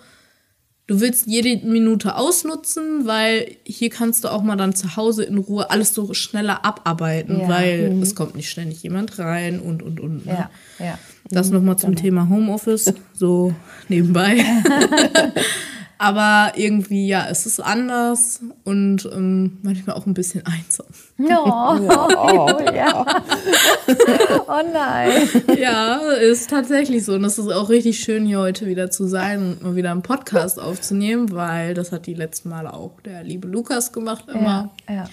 du 0.91 0.99
willst 0.99 1.25
jede 1.25 1.65
Minute 1.65 2.17
ausnutzen, 2.17 3.07
weil 3.07 3.55
hier 3.63 3.89
kannst 3.89 4.25
du 4.25 4.27
auch 4.27 4.43
mal 4.43 4.57
dann 4.57 4.75
zu 4.75 4.97
Hause 4.97 5.23
in 5.23 5.37
Ruhe 5.37 5.71
alles 5.71 5.93
so 5.93 6.13
schneller 6.13 6.65
abarbeiten, 6.65 7.39
ja. 7.39 7.47
weil 7.47 7.91
mhm. 7.91 8.01
es 8.01 8.13
kommt 8.13 8.35
nicht 8.35 8.49
ständig 8.49 8.83
jemand 8.83 9.17
rein 9.17 9.61
und 9.61 9.81
und 9.81 10.01
und. 10.01 10.25
Ne? 10.25 10.49
Ja, 10.79 10.85
ja. 10.85 10.99
Das 11.29 11.49
nochmal 11.49 11.77
zum 11.77 11.91
genau. 11.91 12.01
Thema 12.01 12.29
Homeoffice, 12.29 12.93
so 13.13 13.53
nebenbei. 13.87 14.43
Aber 16.01 16.53
irgendwie, 16.55 17.05
ja, 17.05 17.27
es 17.29 17.45
ist 17.45 17.59
anders 17.59 18.39
und 18.63 19.07
ähm, 19.13 19.59
manchmal 19.61 19.95
auch 19.95 20.07
ein 20.07 20.15
bisschen 20.15 20.43
einsam. 20.47 20.87
Ja. 21.19 21.41
Oh, 22.23 22.59
ja. 22.73 23.05
oh 24.47 24.61
nein. 24.73 25.29
Ja, 25.59 25.97
ist 25.97 26.49
tatsächlich 26.49 27.05
so. 27.05 27.13
Und 27.13 27.23
es 27.23 27.37
ist 27.37 27.51
auch 27.51 27.69
richtig 27.69 27.99
schön, 27.99 28.25
hier 28.25 28.39
heute 28.39 28.65
wieder 28.65 28.89
zu 28.89 29.05
sein 29.05 29.41
und 29.41 29.61
mal 29.61 29.75
wieder 29.75 29.91
einen 29.91 30.01
Podcast 30.01 30.59
aufzunehmen, 30.59 31.31
weil 31.31 31.75
das 31.75 31.91
hat 31.91 32.07
die 32.07 32.15
letzten 32.15 32.49
Male 32.49 32.73
auch 32.73 32.99
der 33.01 33.23
liebe 33.23 33.47
Lukas 33.47 33.93
gemacht 33.93 34.25
immer. 34.27 34.71
Ja, 34.89 34.95
ja. 34.95 35.09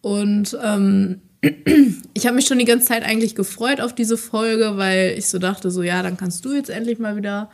Und 0.00 0.58
ähm, 0.64 1.20
ich 2.14 2.26
habe 2.26 2.34
mich 2.34 2.46
schon 2.46 2.58
die 2.58 2.64
ganze 2.64 2.88
Zeit 2.88 3.04
eigentlich 3.04 3.36
gefreut 3.36 3.80
auf 3.80 3.94
diese 3.94 4.16
Folge, 4.16 4.76
weil 4.76 5.14
ich 5.16 5.28
so 5.28 5.38
dachte, 5.38 5.70
so 5.70 5.84
ja, 5.84 6.02
dann 6.02 6.16
kannst 6.16 6.44
du 6.44 6.54
jetzt 6.54 6.70
endlich 6.70 6.98
mal 6.98 7.14
wieder 7.14 7.50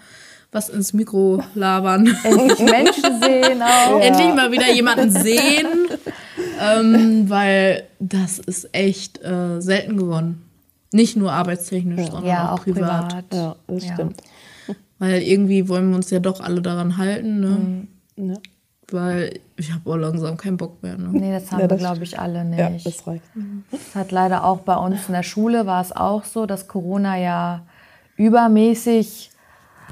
was 0.55 0.69
ins 0.69 0.93
Mikro 0.93 1.43
labern. 1.55 2.07
Endlich 2.23 2.59
Menschen 2.61 3.21
sehen 3.23 3.61
auch. 3.61 3.99
Ja. 3.99 4.01
Endlich 4.01 4.35
mal 4.35 4.53
wieder 4.53 4.73
jemanden 4.73 5.11
sehen, 5.11 5.89
ähm, 6.61 7.29
weil 7.29 7.85
das 7.99 8.39
ist 8.39 8.69
echt 8.73 9.23
äh, 9.23 9.61
selten 9.61 9.97
geworden. 9.97 10.43
Nicht 10.93 11.17
nur 11.17 11.33
arbeitstechnisch, 11.33 12.07
sondern 12.07 12.25
ja, 12.25 12.49
auch, 12.51 12.61
auch 12.61 12.63
privat. 12.63 13.09
privat. 13.09 13.25
Ja, 13.35 13.57
das 13.67 13.85
ja. 13.85 13.95
stimmt. 13.95 14.23
Weil 15.01 15.23
irgendwie 15.23 15.69
wollen 15.69 15.91
wir 15.91 15.97
uns 15.97 16.11
ja 16.11 16.21
doch 16.21 16.41
alle 16.41 16.63
daran 16.63 16.97
halten, 16.97 17.41
ne? 17.41 17.49
Mhm. 18.17 18.31
Ja. 18.31 18.37
Weil 18.91 19.41
ich 19.57 19.73
habe 19.73 19.91
auch 19.91 19.97
langsam 19.97 20.37
keinen 20.37 20.57
Bock 20.57 20.81
mehr. 20.83 20.97
Ne? 20.97 21.09
Nee, 21.11 21.33
das 21.33 21.51
haben 21.51 21.61
ja, 21.61 21.67
das 21.67 21.81
wir, 21.81 21.89
glaube 21.89 22.05
ich, 22.05 22.19
alle 22.19 22.45
nicht. 22.45 22.59
Ja, 22.61 22.71
das 22.71 23.07
reicht. 23.07 23.25
Das 23.73 23.95
hat 23.95 24.13
leider 24.13 24.45
auch 24.45 24.59
bei 24.59 24.77
uns 24.77 25.09
in 25.09 25.15
der 25.15 25.23
Schule 25.25 25.67
war 25.67 25.81
es 25.83 25.91
auch 25.91 26.25
so, 26.25 26.47
dass 26.47 26.69
Corona 26.69 27.19
ja 27.19 27.63
übermäßig 28.17 29.31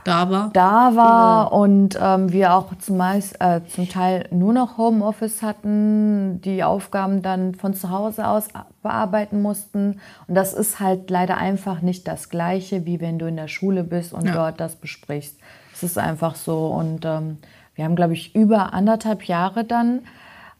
da 0.05 0.31
war. 0.31 0.51
Da 0.53 0.97
war 0.97 1.45
ja. 1.45 1.49
und 1.49 1.99
ähm, 2.01 2.33
wir 2.33 2.55
auch 2.55 2.75
zumeist, 2.77 3.41
äh, 3.41 3.61
zum 3.69 3.89
Teil 3.89 4.29
nur 4.31 4.53
noch 4.53 4.77
Homeoffice 4.77 5.43
hatten, 5.43 6.41
die 6.41 6.65
Aufgaben 6.65 7.23
dann 7.23 7.55
von 7.55 7.75
zu 7.75 7.91
Hause 7.91 8.27
aus 8.27 8.49
bearbeiten 8.83 9.41
mussten. 9.43 10.01
Und 10.27 10.35
das 10.35 10.55
ist 10.55 10.81
halt 10.81 11.09
leider 11.11 11.37
einfach 11.37 11.83
nicht 11.83 12.09
das 12.09 12.29
Gleiche, 12.29 12.85
wie 12.85 13.01
wenn 13.01 13.19
du 13.19 13.27
in 13.27 13.37
der 13.37 13.49
Schule 13.49 13.85
bist 13.85 14.13
und 14.13 14.27
ja. 14.27 14.33
dort 14.33 14.61
das 14.61 14.77
besprichst. 14.77 15.39
Es 15.73 15.83
ist 15.83 15.99
einfach 15.99 16.35
so. 16.35 16.67
Und 16.67 17.05
ähm, 17.05 17.39
wir 17.75 17.85
haben, 17.85 17.97
glaube 17.97 18.15
ich, 18.15 18.35
über 18.35 18.73
anderthalb 18.75 19.25
Jahre 19.25 19.65
dann 19.65 20.01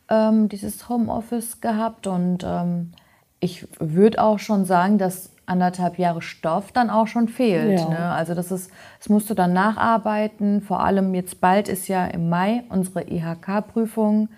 ähm, 0.09 0.49
dieses 0.49 0.89
Homeoffice 0.89 1.61
gehabt. 1.61 2.07
Und 2.07 2.45
ähm, 2.45 2.93
ich 3.41 3.67
würde 3.81 4.23
auch 4.23 4.39
schon 4.39 4.65
sagen, 4.65 4.99
dass 4.99 5.31
anderthalb 5.47 5.99
Jahre 5.99 6.23
Stoff 6.23 6.73
dann 6.73 6.91
auch 6.91 7.07
schon 7.07 7.29
fehlt. 7.29 7.81
Ja. 7.81 7.89
Ne? 7.89 7.99
Also 7.99 8.35
das 8.35 8.53
ist, 8.53 8.71
das 8.99 9.09
musst 9.09 9.29
du 9.29 9.35
dann 9.35 9.53
nacharbeiten. 9.53 10.63
Vor 10.63 10.81
allem 10.81 11.15
jetzt 11.15 11.41
bald 11.41 11.69
ist 11.69 11.89
ja 11.89 12.07
im 12.07 12.29
Mai 12.29 12.65
unsere 12.69 13.03
IHK-Prüfung 13.11 14.29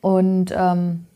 und 0.00 0.52
ähm, 0.56 1.06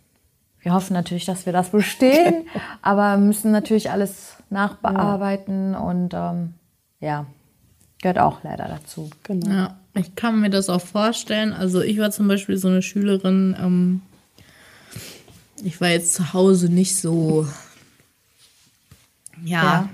wir 0.61 0.73
hoffen 0.73 0.95
natürlich, 0.95 1.25
dass 1.25 1.47
wir 1.47 1.53
das 1.53 1.71
bestehen, 1.71 2.49
aber 2.83 3.16
müssen 3.19 3.53
natürlich 3.53 3.90
alles 3.90 4.37
nachbearbeiten 4.51 5.75
ja. 5.75 5.79
und 5.79 6.14
ähm, 6.14 6.55
ja, 7.01 7.27
gehört 8.01 8.19
auch 8.19 8.42
leider 8.42 8.66
dazu. 8.66 9.11
Genau. 9.23 9.49
Ja, 9.49 9.77
ich 9.95 10.14
kann 10.14 10.40
mir 10.40 10.51
das 10.51 10.69
auch 10.69 10.81
vorstellen. 10.81 11.53
Also 11.53 11.83
ich 11.83 11.99
war 11.99 12.11
zum 12.11 12.29
Beispiel 12.29 12.57
so 12.57 12.69
eine 12.69 12.83
Schülerin. 12.83 13.57
Ähm, 13.61 14.03
ich 15.62 15.81
war 15.81 15.88
jetzt 15.88 16.14
zu 16.14 16.33
Hause 16.33 16.69
nicht 16.69 16.97
so 16.97 17.47
ja, 19.44 19.62
ja, 19.62 19.88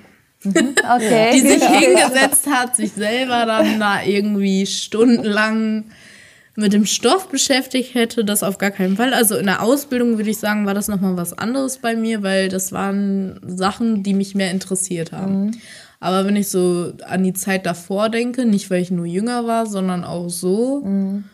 Mhm, 0.44 0.74
okay. 0.96 1.30
die 1.34 1.40
sich 1.40 1.62
hingesetzt 1.64 2.46
hat, 2.48 2.76
sich 2.76 2.92
selber 2.92 3.46
dann 3.46 3.78
da 3.78 4.02
irgendwie 4.02 4.66
stundenlang 4.66 5.84
mit 6.54 6.72
dem 6.72 6.84
Stoff 6.84 7.28
beschäftigt 7.28 7.94
hätte, 7.94 8.24
das 8.24 8.42
auf 8.42 8.58
gar 8.58 8.70
keinen 8.70 8.96
Fall. 8.96 9.14
Also 9.14 9.36
in 9.36 9.46
der 9.46 9.62
Ausbildung 9.62 10.18
würde 10.18 10.30
ich 10.30 10.38
sagen, 10.38 10.66
war 10.66 10.74
das 10.74 10.88
nochmal 10.88 11.16
was 11.16 11.32
anderes 11.32 11.78
bei 11.78 11.96
mir, 11.96 12.22
weil 12.22 12.48
das 12.48 12.72
waren 12.72 13.40
Sachen, 13.46 14.02
die 14.02 14.12
mich 14.14 14.34
mehr 14.34 14.50
interessiert 14.50 15.12
haben. 15.12 15.46
Mhm. 15.46 15.50
Aber 16.00 16.26
wenn 16.26 16.36
ich 16.36 16.48
so 16.48 16.92
an 17.06 17.22
die 17.22 17.32
Zeit 17.32 17.64
davor 17.64 18.10
denke, 18.10 18.44
nicht 18.44 18.70
weil 18.70 18.82
ich 18.82 18.90
nur 18.90 19.06
jünger 19.06 19.46
war, 19.46 19.66
sondern 19.66 20.04
auch 20.04 20.28
so, 20.28 20.82
mhm. 20.84 21.24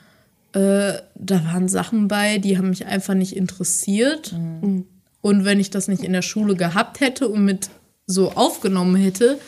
äh, 0.53 0.92
da 1.14 1.44
waren 1.47 1.68
Sachen 1.68 2.07
bei, 2.07 2.38
die 2.38 2.59
haben 2.59 2.71
mich 2.71 2.87
einfach 2.87 3.14
nicht 3.14 3.35
interessiert. 3.35 4.33
Mhm. 4.33 4.85
Und 5.21 5.44
wenn 5.44 5.59
ich 5.59 5.71
das 5.71 5.88
nicht 5.88 6.05
in 6.05 6.12
der 6.12 6.23
Schule 6.23 6.55
gehabt 6.55 7.01
hätte 7.01 7.29
und 7.29 7.44
mit 7.44 7.71
so 8.09 8.33
aufgenommen 8.33 8.97
hätte, 8.97 9.38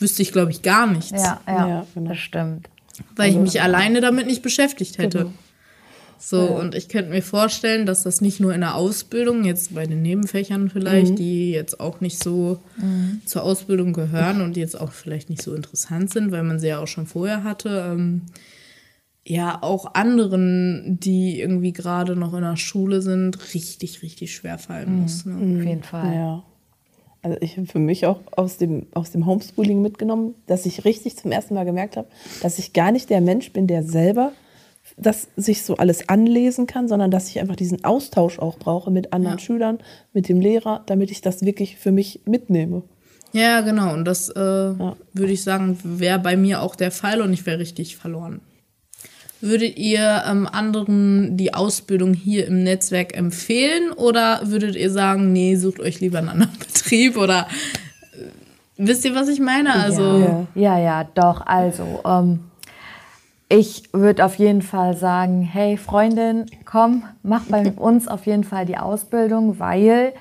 wüsste 0.00 0.22
ich, 0.22 0.32
glaube 0.32 0.50
ich, 0.50 0.62
gar 0.62 0.88
nichts. 0.88 1.10
Ja, 1.10 1.40
ja, 1.46 1.68
ja 1.68 1.86
genau. 1.94 2.10
das 2.10 2.18
stimmt. 2.18 2.68
Weil 3.14 3.26
also, 3.26 3.38
ich 3.38 3.44
mich 3.44 3.62
alleine 3.62 4.00
damit 4.00 4.26
nicht 4.26 4.42
beschäftigt 4.42 4.98
hätte. 4.98 5.18
Genau. 5.18 5.32
So, 6.18 6.36
ja. 6.36 6.50
und 6.50 6.74
ich 6.74 6.88
könnte 6.88 7.10
mir 7.10 7.22
vorstellen, 7.22 7.86
dass 7.86 8.02
das 8.02 8.20
nicht 8.20 8.40
nur 8.40 8.54
in 8.54 8.60
der 8.60 8.74
Ausbildung, 8.74 9.44
jetzt 9.44 9.74
bei 9.74 9.86
den 9.86 10.02
Nebenfächern 10.02 10.68
vielleicht, 10.68 11.12
mhm. 11.12 11.16
die 11.16 11.50
jetzt 11.50 11.80
auch 11.80 12.02
nicht 12.02 12.22
so 12.22 12.60
mhm. 12.76 13.22
zur 13.24 13.42
Ausbildung 13.42 13.94
gehören 13.94 14.42
und 14.42 14.56
jetzt 14.56 14.78
auch 14.78 14.92
vielleicht 14.92 15.30
nicht 15.30 15.40
so 15.40 15.54
interessant 15.54 16.12
sind, 16.12 16.30
weil 16.30 16.42
man 16.42 16.58
sie 16.60 16.68
ja 16.68 16.78
auch 16.78 16.88
schon 16.88 17.06
vorher 17.06 17.42
hatte, 17.42 17.86
ähm, 17.90 18.22
ja, 19.24 19.62
auch 19.62 19.94
anderen, 19.94 20.98
die 21.00 21.40
irgendwie 21.40 21.72
gerade 21.72 22.16
noch 22.16 22.34
in 22.34 22.42
der 22.42 22.56
Schule 22.56 23.00
sind, 23.00 23.54
richtig, 23.54 24.02
richtig 24.02 24.34
schwer 24.34 24.58
fallen 24.58 24.94
mhm. 24.94 25.02
muss. 25.02 25.24
Ne? 25.24 25.34
Auf 25.36 25.66
jeden 25.66 25.82
Fall. 25.82 26.14
Ja. 26.14 26.42
Also 27.22 27.36
ich 27.40 27.56
habe 27.56 27.66
für 27.66 27.78
mich 27.78 28.06
auch 28.06 28.20
aus 28.32 28.56
dem, 28.56 28.86
aus 28.94 29.10
dem 29.10 29.26
Homeschooling 29.26 29.82
mitgenommen, 29.82 30.34
dass 30.46 30.64
ich 30.64 30.84
richtig 30.84 31.16
zum 31.16 31.32
ersten 31.32 31.54
Mal 31.54 31.64
gemerkt 31.64 31.96
habe, 31.96 32.08
dass 32.42 32.58
ich 32.58 32.72
gar 32.72 32.92
nicht 32.92 33.10
der 33.10 33.20
Mensch 33.20 33.52
bin, 33.52 33.66
der 33.66 33.82
selber 33.82 34.32
das 34.96 35.28
sich 35.36 35.62
so 35.62 35.76
alles 35.76 36.08
anlesen 36.08 36.66
kann, 36.66 36.88
sondern 36.88 37.10
dass 37.10 37.28
ich 37.28 37.40
einfach 37.40 37.56
diesen 37.56 37.84
Austausch 37.84 38.38
auch 38.38 38.58
brauche 38.58 38.90
mit 38.90 39.12
anderen 39.12 39.38
ja. 39.38 39.44
Schülern, 39.44 39.78
mit 40.12 40.28
dem 40.28 40.40
Lehrer, 40.40 40.82
damit 40.86 41.10
ich 41.10 41.20
das 41.20 41.42
wirklich 41.42 41.76
für 41.76 41.92
mich 41.92 42.20
mitnehme. 42.24 42.82
Ja, 43.32 43.60
genau. 43.60 43.92
Und 43.92 44.04
das 44.04 44.28
äh, 44.30 44.40
ja. 44.40 44.96
würde 45.12 45.32
ich 45.32 45.42
sagen, 45.42 45.78
wäre 45.84 46.18
bei 46.18 46.36
mir 46.36 46.62
auch 46.62 46.74
der 46.74 46.90
Fall 46.90 47.20
und 47.20 47.32
ich 47.32 47.46
wäre 47.46 47.58
richtig 47.58 47.96
verloren. 47.96 48.40
Würdet 49.40 49.78
ihr 49.78 50.22
ähm, 50.28 50.46
anderen 50.46 51.36
die 51.36 51.54
Ausbildung 51.54 52.12
hier 52.12 52.46
im 52.46 52.62
Netzwerk 52.62 53.16
empfehlen 53.16 53.90
oder 53.92 54.40
würdet 54.44 54.76
ihr 54.76 54.90
sagen, 54.90 55.32
nee, 55.32 55.56
sucht 55.56 55.80
euch 55.80 56.00
lieber 56.00 56.18
einen 56.18 56.28
anderen 56.28 56.58
Betrieb 56.58 57.16
oder 57.16 57.46
äh, 58.12 58.24
wisst 58.76 59.04
ihr, 59.04 59.14
was 59.14 59.28
ich 59.28 59.40
meine? 59.40 59.74
Also 59.74 60.18
ja, 60.18 60.46
ja, 60.54 60.78
ja 60.78 61.04
doch. 61.14 61.46
Also 61.46 62.00
ähm, 62.04 62.40
ich 63.48 63.84
würde 63.92 64.24
auf 64.24 64.36
jeden 64.36 64.62
Fall 64.62 64.96
sagen, 64.96 65.42
hey 65.42 65.76
Freundin, 65.76 66.46
komm, 66.64 67.04
mach 67.22 67.44
bei 67.44 67.72
uns 67.76 68.08
auf 68.08 68.26
jeden 68.26 68.44
Fall 68.44 68.66
die 68.66 68.76
Ausbildung, 68.76 69.58
weil 69.58 70.12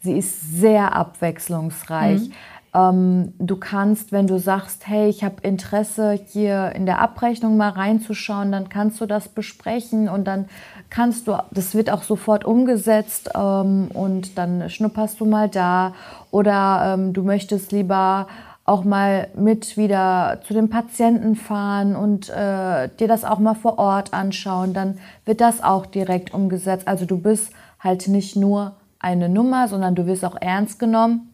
sie 0.00 0.16
ist 0.16 0.58
sehr 0.60 0.94
abwechslungsreich. 0.96 2.20
Mhm. 2.20 2.32
Ähm, 2.72 3.34
du 3.38 3.56
kannst, 3.56 4.12
wenn 4.12 4.26
du 4.26 4.38
sagst, 4.38 4.86
hey, 4.86 5.08
ich 5.08 5.24
habe 5.24 5.36
Interesse, 5.42 6.12
hier 6.12 6.72
in 6.74 6.86
der 6.86 7.00
Abrechnung 7.00 7.56
mal 7.56 7.70
reinzuschauen, 7.70 8.52
dann 8.52 8.68
kannst 8.68 9.00
du 9.00 9.06
das 9.06 9.28
besprechen 9.28 10.08
und 10.08 10.24
dann 10.24 10.46
kannst 10.88 11.26
du, 11.26 11.36
das 11.50 11.74
wird 11.74 11.90
auch 11.90 12.02
sofort 12.02 12.44
umgesetzt 12.44 13.30
ähm, 13.34 13.88
und 13.92 14.38
dann 14.38 14.70
schnupperst 14.70 15.20
du 15.20 15.26
mal 15.26 15.48
da 15.48 15.94
oder 16.30 16.94
ähm, 16.94 17.12
du 17.12 17.24
möchtest 17.24 17.72
lieber 17.72 18.28
auch 18.64 18.84
mal 18.84 19.26
mit 19.34 19.76
wieder 19.76 20.40
zu 20.46 20.54
den 20.54 20.68
Patienten 20.68 21.34
fahren 21.34 21.96
und 21.96 22.28
äh, 22.28 22.88
dir 23.00 23.08
das 23.08 23.24
auch 23.24 23.40
mal 23.40 23.54
vor 23.54 23.80
Ort 23.80 24.14
anschauen, 24.14 24.74
dann 24.74 24.98
wird 25.24 25.40
das 25.40 25.60
auch 25.60 25.86
direkt 25.86 26.32
umgesetzt. 26.32 26.86
Also 26.86 27.04
du 27.04 27.18
bist 27.18 27.52
halt 27.80 28.06
nicht 28.06 28.36
nur 28.36 28.76
eine 29.00 29.28
Nummer, 29.28 29.66
sondern 29.66 29.96
du 29.96 30.06
wirst 30.06 30.24
auch 30.24 30.36
ernst 30.40 30.78
genommen 30.78 31.29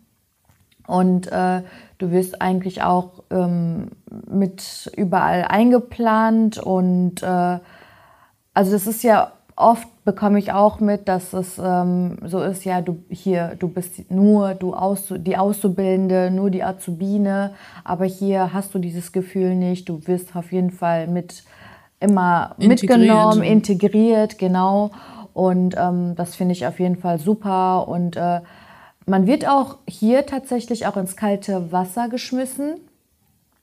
und 0.87 1.31
äh, 1.31 1.63
du 1.99 2.11
wirst 2.11 2.41
eigentlich 2.41 2.83
auch 2.83 3.25
ähm, 3.31 3.91
mit 4.29 4.91
überall 4.97 5.45
eingeplant 5.49 6.59
und 6.59 7.23
äh, 7.23 7.59
also 8.55 8.73
das 8.73 8.87
ist 8.87 9.03
ja 9.03 9.33
oft 9.57 9.89
bekomme 10.05 10.39
ich 10.39 10.53
auch 10.53 10.81
mit, 10.81 11.09
dass 11.09 11.33
es 11.33 11.59
ähm, 11.59 12.19
so 12.25 12.41
ist, 12.41 12.65
ja, 12.65 12.81
du 12.83 13.03
hier, 13.09 13.57
du 13.59 13.69
bist 13.69 14.11
nur 14.11 14.55
du 14.55 14.75
aus, 14.75 15.13
die 15.17 15.37
Auszubildende, 15.37 16.31
nur 16.31 16.51
die 16.51 16.63
Azubine, 16.63 17.55
aber 17.83 18.05
hier 18.05 18.53
hast 18.53 18.75
du 18.75 18.79
dieses 18.79 19.13
Gefühl 19.13 19.57
nicht, 19.57 19.89
du 19.89 20.07
wirst 20.07 20.37
auf 20.37 20.53
jeden 20.53 20.71
Fall 20.71 21.09
mit 21.09 21.43
immer 21.99 22.55
integriert. 22.59 22.99
mitgenommen, 22.99 23.43
integriert, 23.43 24.39
genau. 24.39 24.91
Und 25.33 25.75
ähm, 25.77 26.15
das 26.17 26.37
finde 26.37 26.53
ich 26.53 26.67
auf 26.67 26.79
jeden 26.79 26.97
Fall 26.97 27.19
super 27.19 27.89
und 27.89 28.17
äh, 28.17 28.41
man 29.07 29.27
wird 29.27 29.49
auch 29.49 29.79
hier 29.89 30.27
tatsächlich 30.27 30.87
auch 30.87 30.97
ins 30.97 31.17
kalte 31.17 31.71
Wasser 31.73 32.09
geschmissen, 32.09 32.81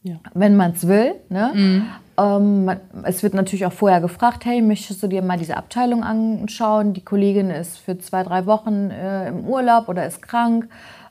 ja. 0.01 0.15
wenn 0.33 0.55
man 0.55 0.71
es 0.71 0.87
will. 0.87 1.15
Ne? 1.29 1.51
Mhm. 1.53 1.85
Ähm, 2.17 2.71
es 3.03 3.23
wird 3.23 3.33
natürlich 3.33 3.65
auch 3.65 3.73
vorher 3.73 3.99
gefragt, 3.99 4.45
hey, 4.45 4.61
möchtest 4.61 5.03
du 5.03 5.07
dir 5.07 5.21
mal 5.21 5.37
diese 5.37 5.57
Abteilung 5.57 6.03
anschauen? 6.03 6.93
Die 6.93 7.03
Kollegin 7.03 7.49
ist 7.49 7.77
für 7.77 7.97
zwei, 7.99 8.23
drei 8.23 8.45
Wochen 8.45 8.89
äh, 8.89 9.27
im 9.27 9.45
Urlaub 9.45 9.89
oder 9.89 10.05
ist 10.05 10.21
krank. 10.21 10.69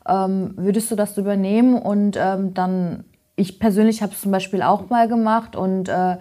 Ähm, 0.09 0.55
würdest 0.57 0.91
du 0.91 0.97
das 0.97 1.17
übernehmen? 1.19 1.75
Und 1.75 2.17
ähm, 2.19 2.55
dann, 2.55 3.05
ich 3.37 3.59
persönlich 3.59 4.03
habe 4.03 4.13
es 4.13 4.21
zum 4.21 4.33
Beispiel 4.33 4.63
auch 4.63 4.89
mal 4.89 5.09
gemacht 5.09 5.57
und 5.57 5.89
äh, 5.89 6.17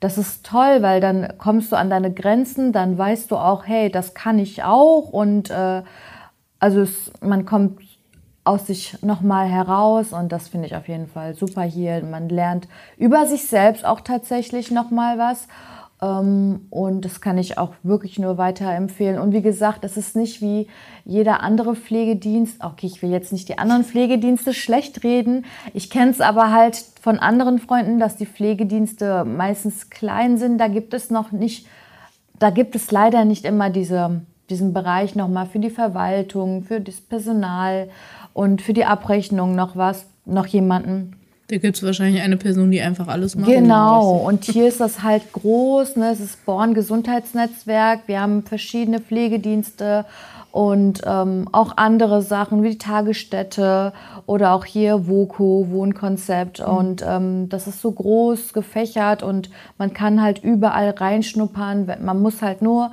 das 0.00 0.16
ist 0.16 0.46
toll, 0.46 0.82
weil 0.82 1.00
dann 1.00 1.34
kommst 1.38 1.72
du 1.72 1.76
an 1.76 1.90
deine 1.90 2.12
Grenzen, 2.12 2.72
dann 2.72 2.96
weißt 2.96 3.30
du 3.30 3.36
auch, 3.36 3.66
hey, 3.66 3.90
das 3.90 4.14
kann 4.14 4.38
ich 4.38 4.62
auch 4.62 5.08
und 5.08 5.50
äh, 5.50 5.82
also 6.58 6.80
es, 6.80 7.12
man 7.20 7.44
kommt 7.44 7.80
aus 8.44 8.66
sich 8.66 8.96
nochmal 9.02 9.46
heraus 9.46 10.12
und 10.12 10.32
das 10.32 10.48
finde 10.48 10.66
ich 10.66 10.74
auf 10.74 10.88
jeden 10.88 11.06
Fall 11.06 11.34
super 11.34 11.62
hier. 11.62 12.02
Man 12.02 12.28
lernt 12.28 12.66
über 12.96 13.26
sich 13.26 13.46
selbst 13.46 13.84
auch 13.84 14.00
tatsächlich 14.00 14.70
nochmal 14.70 15.18
was 15.18 15.48
ähm, 16.00 16.66
und 16.70 17.04
das 17.04 17.20
kann 17.20 17.38
ich 17.38 17.58
auch 17.58 17.74
wirklich 17.82 18.18
nur 18.18 18.38
weiterempfehlen. 18.38 19.18
Und 19.18 19.32
wie 19.32 19.42
gesagt, 19.42 19.84
es 19.84 19.96
ist 19.96 20.16
nicht 20.16 20.40
wie 20.40 20.68
jeder 21.04 21.42
andere 21.42 21.74
Pflegedienst. 21.74 22.62
Okay, 22.62 22.86
ich 22.86 23.02
will 23.02 23.10
jetzt 23.10 23.32
nicht 23.32 23.48
die 23.48 23.58
anderen 23.58 23.84
Pflegedienste 23.84 24.54
schlecht 24.54 25.04
reden. 25.04 25.44
Ich 25.74 25.90
kenne 25.90 26.10
es 26.10 26.20
aber 26.20 26.52
halt 26.52 26.82
von 27.00 27.18
anderen 27.18 27.58
Freunden, 27.58 27.98
dass 27.98 28.16
die 28.16 28.26
Pflegedienste 28.26 29.24
meistens 29.24 29.90
klein 29.90 30.38
sind. 30.38 30.58
Da 30.58 30.68
gibt 30.68 30.94
es 30.94 31.10
noch 31.10 31.32
nicht, 31.32 31.66
da 32.38 32.50
gibt 32.50 32.76
es 32.76 32.90
leider 32.90 33.24
nicht 33.24 33.44
immer 33.44 33.70
diese 33.70 34.22
diesen 34.50 34.72
Bereich 34.72 35.14
nochmal 35.14 35.46
für 35.46 35.58
die 35.58 35.70
Verwaltung, 35.70 36.62
für 36.62 36.80
das 36.80 37.00
Personal 37.00 37.88
und 38.32 38.62
für 38.62 38.72
die 38.72 38.84
Abrechnung 38.84 39.54
noch 39.54 39.76
was, 39.76 40.06
noch 40.24 40.46
jemanden. 40.46 41.14
Da 41.48 41.56
gibt 41.56 41.76
es 41.76 41.82
wahrscheinlich 41.82 42.20
eine 42.20 42.36
Person, 42.36 42.70
die 42.70 42.82
einfach 42.82 43.08
alles 43.08 43.34
macht. 43.34 43.48
Genau, 43.48 44.16
und 44.16 44.44
hier 44.44 44.68
ist 44.68 44.80
das 44.80 45.02
halt 45.02 45.32
groß. 45.32 45.96
Ne? 45.96 46.10
Es 46.12 46.20
ist 46.20 46.44
Born 46.44 46.74
Gesundheitsnetzwerk. 46.74 48.00
Wir 48.06 48.20
haben 48.20 48.42
verschiedene 48.42 49.00
Pflegedienste 49.00 50.04
und 50.52 51.00
ähm, 51.06 51.48
auch 51.52 51.76
andere 51.76 52.20
Sachen 52.20 52.62
wie 52.62 52.70
die 52.70 52.78
Tagesstätte 52.78 53.94
oder 54.26 54.52
auch 54.52 54.66
hier 54.66 55.08
WOKO, 55.08 55.68
Wohnkonzept. 55.70 56.60
Mhm. 56.60 56.66
Und 56.66 57.04
ähm, 57.06 57.48
das 57.48 57.66
ist 57.66 57.80
so 57.80 57.92
groß 57.92 58.52
gefächert 58.52 59.22
und 59.22 59.48
man 59.78 59.94
kann 59.94 60.20
halt 60.20 60.44
überall 60.44 60.90
reinschnuppern. 60.90 61.90
Man 62.02 62.20
muss 62.20 62.42
halt 62.42 62.60
nur 62.60 62.90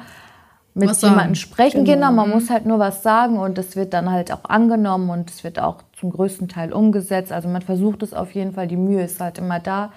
mit 0.75 0.89
was 0.89 1.01
jemandem 1.01 1.35
sprechen. 1.35 1.85
Genau. 1.85 2.09
genau, 2.09 2.11
man 2.11 2.29
muss 2.29 2.49
halt 2.49 2.65
nur 2.65 2.79
was 2.79 3.01
sagen 3.01 3.39
und 3.39 3.57
es 3.57 3.75
wird 3.75 3.93
dann 3.93 4.11
halt 4.11 4.31
auch 4.31 4.43
angenommen 4.43 5.09
und 5.09 5.29
es 5.29 5.43
wird 5.43 5.57
auch 5.57 5.77
zum 5.97 6.11
größten 6.11 6.49
Teil 6.49 6.73
umgesetzt. 6.73 7.31
Also 7.31 7.47
man 7.47 7.61
versucht 7.61 8.03
es 8.03 8.13
auf 8.13 8.35
jeden 8.35 8.53
Fall, 8.53 8.67
die 8.67 8.77
Mühe 8.77 9.03
ist 9.03 9.19
halt 9.19 9.37
immer 9.37 9.59
da 9.59 9.93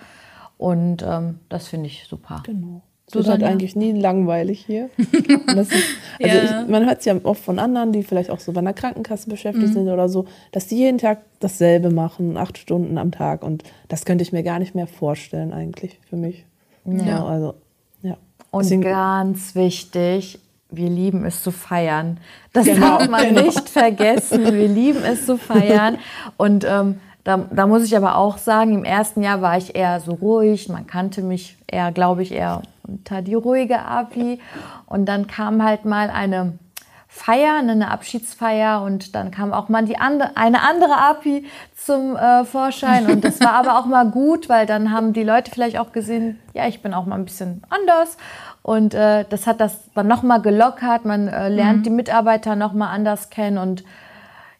und 0.56 1.04
ähm, 1.06 1.40
das 1.48 1.68
finde 1.68 1.86
ich 1.86 2.06
super. 2.08 2.42
Genau. 2.46 2.82
Es 3.08 3.14
wird 3.14 3.28
halt 3.28 3.42
eigentlich 3.42 3.74
nie 3.74 3.92
langweilig 3.92 4.66
hier. 4.66 4.90
ist, 4.98 5.08
also 5.48 5.76
ja. 6.20 6.62
ich, 6.62 6.68
man 6.68 6.84
hört 6.84 6.98
es 6.98 7.06
ja 7.06 7.14
oft 7.22 7.42
von 7.42 7.58
anderen, 7.58 7.90
die 7.90 8.02
vielleicht 8.02 8.30
auch 8.30 8.38
so 8.38 8.52
bei 8.52 8.60
einer 8.60 8.74
Krankenkasse 8.74 9.30
beschäftigt 9.30 9.68
mhm. 9.68 9.72
sind 9.72 9.88
oder 9.88 10.10
so, 10.10 10.26
dass 10.52 10.66
die 10.66 10.76
jeden 10.76 10.98
Tag 10.98 11.22
dasselbe 11.40 11.90
machen, 11.90 12.36
acht 12.36 12.58
Stunden 12.58 12.98
am 12.98 13.10
Tag. 13.10 13.42
Und 13.42 13.64
das 13.88 14.04
könnte 14.04 14.22
ich 14.22 14.32
mir 14.32 14.42
gar 14.42 14.58
nicht 14.58 14.74
mehr 14.74 14.86
vorstellen 14.86 15.54
eigentlich 15.54 15.98
für 16.10 16.16
mich. 16.16 16.44
Ja. 16.84 17.06
ja 17.06 17.24
also, 17.24 17.54
ja. 18.02 18.18
Und 18.50 18.64
Deswegen, 18.64 18.82
ganz 18.82 19.54
wichtig, 19.54 20.38
wir 20.70 20.88
lieben 20.88 21.24
es 21.24 21.42
zu 21.42 21.50
feiern. 21.50 22.18
Das 22.52 22.66
genau, 22.66 22.98
darf 22.98 23.08
man 23.08 23.28
genau. 23.28 23.42
nicht 23.42 23.68
vergessen. 23.68 24.44
Wir 24.44 24.68
lieben 24.68 25.02
es 25.02 25.26
zu 25.26 25.38
feiern. 25.38 25.98
Und 26.36 26.64
ähm, 26.64 27.00
da, 27.24 27.38
da, 27.50 27.66
muss 27.66 27.84
ich 27.84 27.96
aber 27.96 28.16
auch 28.16 28.38
sagen, 28.38 28.74
im 28.74 28.84
ersten 28.84 29.22
Jahr 29.22 29.42
war 29.42 29.56
ich 29.56 29.74
eher 29.74 30.00
so 30.00 30.12
ruhig. 30.12 30.68
Man 30.68 30.86
kannte 30.86 31.22
mich 31.22 31.56
eher, 31.66 31.92
glaube 31.92 32.22
ich, 32.22 32.32
eher 32.32 32.62
unter 32.86 33.22
die 33.22 33.34
ruhige 33.34 33.80
Api. 33.80 34.40
Und 34.86 35.06
dann 35.06 35.26
kam 35.26 35.62
halt 35.62 35.84
mal 35.84 36.10
eine 36.10 36.58
feiern, 37.08 37.70
eine 37.70 37.90
Abschiedsfeier 37.90 38.82
und 38.82 39.14
dann 39.14 39.30
kam 39.30 39.52
auch 39.52 39.70
mal 39.70 39.84
die 39.84 39.98
andere, 39.98 40.36
eine 40.36 40.62
andere 40.62 40.96
Api 40.98 41.46
zum 41.74 42.16
äh, 42.16 42.44
Vorschein 42.44 43.06
und 43.10 43.24
das 43.24 43.40
war 43.40 43.54
aber 43.54 43.78
auch 43.78 43.86
mal 43.86 44.10
gut, 44.10 44.48
weil 44.48 44.66
dann 44.66 44.92
haben 44.92 45.14
die 45.14 45.24
Leute 45.24 45.50
vielleicht 45.50 45.78
auch 45.78 45.92
gesehen, 45.92 46.38
ja, 46.52 46.68
ich 46.68 46.82
bin 46.82 46.92
auch 46.92 47.06
mal 47.06 47.16
ein 47.16 47.24
bisschen 47.24 47.62
anders 47.70 48.18
und 48.62 48.92
äh, 48.92 49.24
das 49.28 49.46
hat 49.46 49.60
das 49.60 49.80
dann 49.94 50.06
nochmal 50.06 50.42
gelockert, 50.42 51.06
man 51.06 51.28
äh, 51.28 51.48
lernt 51.48 51.78
mhm. 51.78 51.82
die 51.84 51.90
Mitarbeiter 51.90 52.56
nochmal 52.56 52.94
anders 52.94 53.30
kennen 53.30 53.56
und 53.56 53.84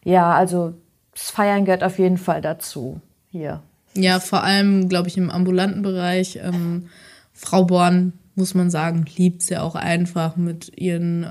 ja, 0.03 0.33
also 0.33 0.73
das 1.13 1.29
Feiern 1.29 1.65
gehört 1.65 1.83
auf 1.83 1.99
jeden 1.99 2.17
Fall 2.17 2.41
dazu 2.41 2.99
hier. 3.29 3.61
Ja, 3.93 4.19
vor 4.19 4.43
allem, 4.43 4.87
glaube 4.87 5.07
ich, 5.07 5.17
im 5.17 5.29
ambulanten 5.29 5.81
Bereich. 5.81 6.39
Ähm, 6.41 6.89
Frau 7.33 7.65
Born, 7.65 8.13
muss 8.35 8.53
man 8.53 8.69
sagen, 8.69 9.05
liebt 9.17 9.41
es 9.41 9.49
ja 9.49 9.61
auch 9.61 9.75
einfach 9.75 10.35
mit 10.35 10.77
ihren 10.77 11.23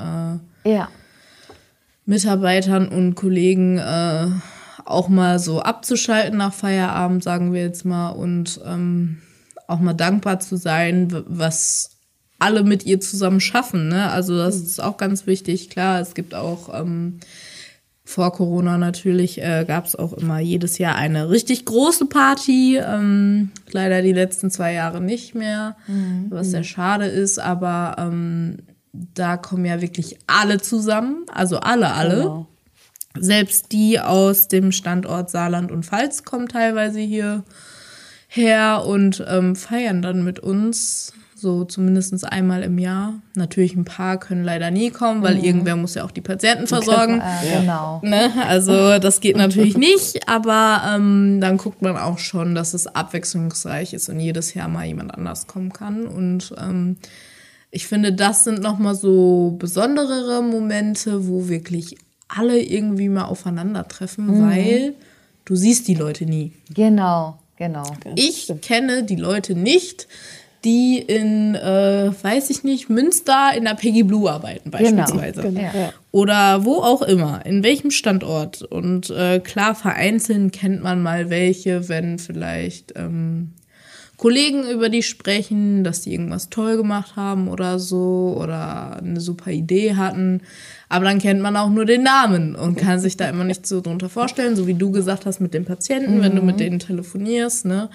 äh, 0.64 0.70
ja. 0.70 0.88
Mitarbeitern 2.08 2.88
und 2.88 3.16
Kollegen 3.16 3.76
äh, 3.76 4.28
auch 4.86 5.10
mal 5.10 5.38
so 5.38 5.60
abzuschalten 5.60 6.38
nach 6.38 6.54
Feierabend, 6.54 7.22
sagen 7.22 7.52
wir 7.52 7.60
jetzt 7.60 7.84
mal, 7.84 8.08
und 8.08 8.60
ähm, 8.64 9.18
auch 9.66 9.78
mal 9.78 9.92
dankbar 9.92 10.40
zu 10.40 10.56
sein, 10.56 11.12
was 11.26 11.90
alle 12.38 12.62
mit 12.62 12.86
ihr 12.86 12.98
zusammen 13.00 13.40
schaffen. 13.40 13.88
Ne? 13.88 14.10
Also 14.10 14.38
das 14.38 14.56
mhm. 14.56 14.64
ist 14.64 14.82
auch 14.82 14.96
ganz 14.96 15.26
wichtig. 15.26 15.68
Klar, 15.68 16.00
es 16.00 16.14
gibt 16.14 16.34
auch 16.34 16.72
ähm, 16.72 17.20
vor 18.04 18.32
Corona 18.32 18.78
natürlich 18.78 19.42
äh, 19.42 19.66
gab 19.68 19.84
es 19.84 19.94
auch 19.94 20.14
immer 20.14 20.38
jedes 20.38 20.78
Jahr 20.78 20.94
eine 20.94 21.28
richtig 21.28 21.66
große 21.66 22.06
Party. 22.06 22.78
Ähm, 22.78 23.50
leider 23.70 24.00
die 24.00 24.14
letzten 24.14 24.50
zwei 24.50 24.72
Jahre 24.72 25.02
nicht 25.02 25.34
mehr, 25.34 25.76
mhm. 25.86 26.28
was 26.30 26.52
sehr 26.52 26.64
schade 26.64 27.04
ist. 27.04 27.38
Aber 27.38 27.96
ähm, 27.98 28.60
da 28.92 29.36
kommen 29.36 29.64
ja 29.64 29.80
wirklich 29.80 30.18
alle 30.26 30.60
zusammen, 30.60 31.26
also 31.32 31.58
alle, 31.58 31.92
alle. 31.92 32.16
Genau. 32.16 32.46
Selbst 33.18 33.72
die 33.72 33.98
aus 33.98 34.48
dem 34.48 34.70
Standort 34.70 35.30
Saarland 35.30 35.72
und 35.72 35.84
Pfalz 35.84 36.24
kommen 36.24 36.48
teilweise 36.48 37.00
hier 37.00 37.44
her 38.28 38.84
und 38.86 39.24
ähm, 39.26 39.56
feiern 39.56 40.02
dann 40.02 40.22
mit 40.22 40.38
uns 40.38 41.12
so 41.40 41.64
zumindest 41.64 42.24
einmal 42.30 42.62
im 42.62 42.78
Jahr. 42.78 43.14
Natürlich 43.34 43.76
ein 43.76 43.84
paar 43.84 44.18
können 44.18 44.44
leider 44.44 44.70
nie 44.70 44.90
kommen, 44.90 45.22
weil 45.22 45.36
mhm. 45.36 45.44
irgendwer 45.44 45.76
muss 45.76 45.94
ja 45.94 46.04
auch 46.04 46.10
die 46.10 46.20
Patienten 46.20 46.66
versorgen. 46.66 47.20
Äh, 47.20 47.60
genau. 47.60 48.00
Ne? 48.02 48.30
Also 48.46 48.98
das 48.98 49.20
geht 49.20 49.36
natürlich 49.36 49.76
nicht, 49.76 50.28
aber 50.28 50.82
ähm, 50.94 51.40
dann 51.40 51.56
guckt 51.56 51.80
man 51.80 51.96
auch 51.96 52.18
schon, 52.18 52.54
dass 52.54 52.74
es 52.74 52.88
abwechslungsreich 52.88 53.94
ist 53.94 54.08
und 54.08 54.18
jedes 54.18 54.54
Jahr 54.54 54.68
mal 54.68 54.86
jemand 54.86 55.14
anders 55.14 55.46
kommen 55.46 55.72
kann. 55.72 56.06
Und 56.06 56.54
ähm, 56.58 56.96
ich 57.70 57.86
finde, 57.86 58.12
das 58.12 58.44
sind 58.44 58.60
nochmal 58.60 58.94
so 58.94 59.56
besonderere 59.58 60.42
Momente, 60.42 61.28
wo 61.28 61.48
wirklich 61.48 61.96
alle 62.28 62.60
irgendwie 62.60 63.08
mal 63.08 63.24
aufeinandertreffen, 63.24 64.26
mhm. 64.26 64.48
weil 64.48 64.94
du 65.44 65.56
siehst 65.56 65.88
die 65.88 65.94
Leute 65.94 66.24
nie. 66.24 66.52
Genau, 66.74 67.38
genau. 67.56 67.84
Ich 68.14 68.52
kenne 68.62 69.02
die 69.02 69.16
Leute 69.16 69.54
nicht, 69.54 70.06
die 70.64 70.98
in, 70.98 71.54
äh, 71.54 72.10
weiß 72.20 72.50
ich 72.50 72.64
nicht, 72.64 72.90
Münster 72.90 73.52
in 73.56 73.64
der 73.64 73.74
Peggy 73.74 74.02
Blue 74.02 74.30
arbeiten 74.30 74.70
genau, 74.70 75.02
beispielsweise. 75.02 75.42
Genau, 75.42 75.72
genau. 75.72 75.92
Oder 76.10 76.64
wo 76.64 76.76
auch 76.76 77.02
immer, 77.02 77.46
in 77.46 77.62
welchem 77.62 77.90
Standort. 77.90 78.62
Und 78.62 79.10
äh, 79.10 79.40
klar, 79.40 79.74
vereinzelt 79.74 80.52
kennt 80.52 80.82
man 80.82 81.02
mal 81.02 81.30
welche, 81.30 81.88
wenn 81.88 82.18
vielleicht 82.18 82.94
ähm, 82.96 83.52
Kollegen 84.18 84.68
über 84.68 84.90
die 84.90 85.02
sprechen, 85.02 85.84
dass 85.84 86.02
die 86.02 86.12
irgendwas 86.12 86.50
toll 86.50 86.76
gemacht 86.76 87.16
haben 87.16 87.48
oder 87.48 87.78
so 87.78 88.36
oder 88.38 88.98
eine 88.98 89.20
super 89.20 89.50
Idee 89.50 89.96
hatten. 89.96 90.42
Aber 90.90 91.06
dann 91.06 91.20
kennt 91.20 91.40
man 91.40 91.56
auch 91.56 91.70
nur 91.70 91.86
den 91.86 92.02
Namen 92.02 92.54
und 92.54 92.76
kann 92.76 92.98
sich 92.98 93.16
da 93.16 93.28
immer 93.28 93.44
nicht 93.44 93.66
so 93.66 93.80
drunter 93.80 94.10
vorstellen, 94.10 94.56
so 94.56 94.66
wie 94.66 94.74
du 94.74 94.90
gesagt 94.90 95.24
hast 95.24 95.40
mit 95.40 95.54
den 95.54 95.64
Patienten, 95.64 96.18
mhm. 96.18 96.22
wenn 96.22 96.36
du 96.36 96.42
mit 96.42 96.56
mhm. 96.56 96.60
denen 96.60 96.78
telefonierst, 96.80 97.64
ne? 97.64 97.88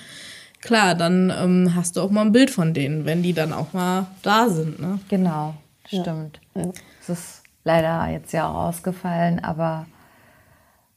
klar, 0.64 0.96
dann 0.96 1.32
ähm, 1.38 1.76
hast 1.76 1.96
du 1.98 2.02
auch 2.02 2.10
mal 2.10 2.22
ein 2.22 2.32
Bild 2.32 2.50
von 2.50 2.74
denen, 2.74 3.06
wenn 3.06 3.22
die 3.22 3.34
dann 3.34 3.54
auch 3.54 3.74
mal 3.74 4.08
da 4.22 4.50
sind. 4.50 4.80
Ne? 4.80 5.00
Genau, 5.10 5.56
stimmt. 5.86 6.40
Ja. 6.56 6.72
Es 7.02 7.10
ist 7.10 7.44
leider 7.64 8.08
jetzt 8.10 8.34
ja 8.34 8.50
auch 8.50 8.70
ausgefallen, 8.70 9.44
aber 9.44 9.86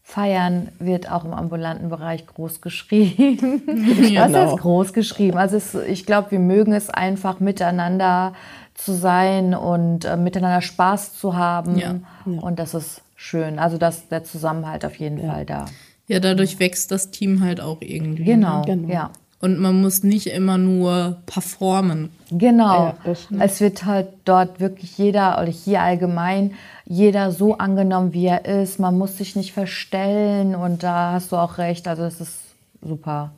Feiern 0.08 0.68
wird 0.78 1.10
auch 1.10 1.24
im 1.24 1.32
ambulanten 1.34 1.88
Bereich 1.88 2.24
groß 2.28 2.60
geschrieben. 2.60 3.62
Genau. 3.66 4.54
ist 4.54 4.60
groß 4.60 4.92
geschrieben? 4.92 5.36
Also 5.36 5.56
es, 5.56 5.74
ich 5.74 6.06
glaube, 6.06 6.30
wir 6.30 6.38
mögen 6.38 6.72
es 6.72 6.88
einfach 6.88 7.40
miteinander 7.40 8.32
zu 8.74 8.92
sein 8.92 9.52
und 9.52 10.04
äh, 10.04 10.16
miteinander 10.16 10.62
Spaß 10.62 11.18
zu 11.18 11.36
haben. 11.36 11.76
Ja. 11.76 11.96
Und 12.24 12.60
das 12.60 12.74
ist 12.74 13.02
schön. 13.16 13.58
Also 13.58 13.78
das, 13.78 14.08
der 14.08 14.22
Zusammenhalt 14.22 14.84
auf 14.84 14.94
jeden 14.94 15.18
ja. 15.18 15.32
Fall 15.32 15.44
da. 15.44 15.64
Ja, 16.06 16.20
dadurch 16.20 16.60
wächst 16.60 16.92
das 16.92 17.10
Team 17.10 17.42
halt 17.42 17.60
auch 17.60 17.78
irgendwie. 17.80 18.22
Genau, 18.22 18.60
ne? 18.60 18.64
genau. 18.64 18.88
ja. 18.88 19.10
Und 19.40 19.58
man 19.60 19.80
muss 19.80 20.02
nicht 20.02 20.28
immer 20.28 20.56
nur 20.56 21.18
performen. 21.26 22.10
Genau. 22.30 22.96
Ja, 23.04 23.16
es 23.40 23.60
wird 23.60 23.84
halt 23.84 24.08
dort 24.24 24.60
wirklich 24.60 24.96
jeder 24.96 25.40
oder 25.40 25.50
hier 25.50 25.82
allgemein 25.82 26.54
jeder 26.86 27.32
so 27.32 27.58
angenommen, 27.58 28.12
wie 28.12 28.26
er 28.26 28.44
ist. 28.44 28.78
Man 28.78 28.96
muss 28.96 29.18
sich 29.18 29.36
nicht 29.36 29.52
verstellen 29.52 30.54
und 30.54 30.82
da 30.82 31.12
hast 31.12 31.32
du 31.32 31.36
auch 31.36 31.58
recht. 31.58 31.88
Also 31.88 32.04
es 32.04 32.20
ist 32.20 32.38
super. 32.80 33.32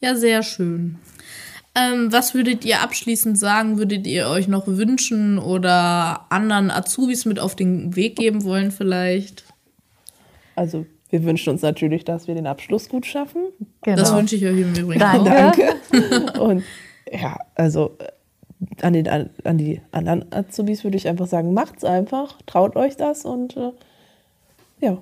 Ja, 0.00 0.14
sehr 0.14 0.42
schön. 0.42 0.98
Ähm, 1.74 2.12
was 2.12 2.34
würdet 2.34 2.64
ihr 2.64 2.82
abschließend 2.82 3.36
sagen? 3.36 3.78
Würdet 3.78 4.06
ihr 4.06 4.28
euch 4.28 4.46
noch 4.46 4.66
wünschen 4.68 5.38
oder 5.38 6.26
anderen 6.30 6.70
Azubis 6.70 7.24
mit 7.24 7.40
auf 7.40 7.56
den 7.56 7.96
Weg 7.96 8.16
geben 8.16 8.44
wollen 8.44 8.70
vielleicht? 8.70 9.44
Also 10.54 10.86
wir 11.14 11.22
wünschen 11.22 11.50
uns 11.50 11.62
natürlich, 11.62 12.04
dass 12.04 12.26
wir 12.26 12.34
den 12.34 12.48
Abschluss 12.48 12.88
gut 12.88 13.06
schaffen. 13.06 13.42
Genau. 13.82 13.96
Das 13.96 14.12
wünsche 14.12 14.34
ich 14.34 14.44
euch 14.44 14.58
im 14.58 14.74
Übrigen 14.74 14.98
Danke. 14.98 15.30
auch. 15.30 15.54
Danke. 15.92 16.40
Und 16.40 16.64
ja, 17.08 17.36
also 17.54 17.96
äh, 18.00 18.84
an, 18.84 18.94
den, 18.94 19.08
an 19.08 19.58
die 19.58 19.80
anderen 19.92 20.24
Azubis 20.32 20.82
würde 20.82 20.96
ich 20.96 21.06
einfach 21.06 21.28
sagen, 21.28 21.54
macht's 21.54 21.84
einfach, 21.84 22.42
traut 22.46 22.74
euch 22.74 22.96
das 22.96 23.24
und 23.24 23.56
äh, 23.56 23.70
ja, 24.80 24.98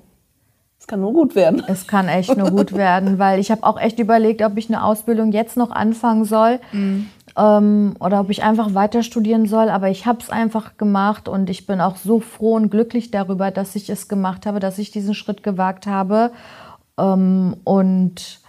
es 0.79 0.87
kann 0.87 1.01
nur 1.01 1.15
gut 1.15 1.35
werden. 1.35 1.63
Es 1.67 1.87
kann 1.87 2.09
echt 2.09 2.37
nur 2.37 2.51
gut 2.51 2.73
werden, 2.77 3.19
weil 3.19 3.41
ich 3.41 3.51
habe 3.51 3.63
auch 3.63 3.81
echt 3.81 3.99
überlegt, 3.99 4.43
ob 4.43 4.59
ich 4.59 4.69
eine 4.69 4.85
Ausbildung 4.85 5.33
jetzt 5.33 5.57
noch 5.57 5.71
anfangen 5.71 6.27
soll. 6.27 6.61
Mhm 6.73 7.07
ähm, 7.37 7.95
oder 8.01 8.21
ob 8.21 8.31
ich 8.31 8.43
einfach 8.43 8.75
weiter 8.75 9.03
studieren 9.03 9.47
soll. 9.47 9.69
Aber 9.69 9.89
ich 9.89 10.07
habe 10.07 10.19
es 10.21 10.31
einfach 10.31 10.77
gemacht 10.77 11.29
und 11.29 11.51
ich 11.51 11.67
bin 11.67 11.81
auch 11.81 11.97
so 11.97 12.21
froh 12.21 12.55
und 12.55 12.71
glücklich 12.71 13.11
darüber, 13.11 13.51
dass 13.51 13.75
ich 13.75 13.89
es 13.91 14.09
gemacht 14.09 14.47
habe, 14.47 14.61
dass 14.61 14.79
ich 14.79 14.91
diesen 14.91 15.15
Schritt 15.15 15.43
gewagt 15.43 15.87
habe. 15.87 16.33
Ähm, 16.99 17.57
und, 17.65 18.41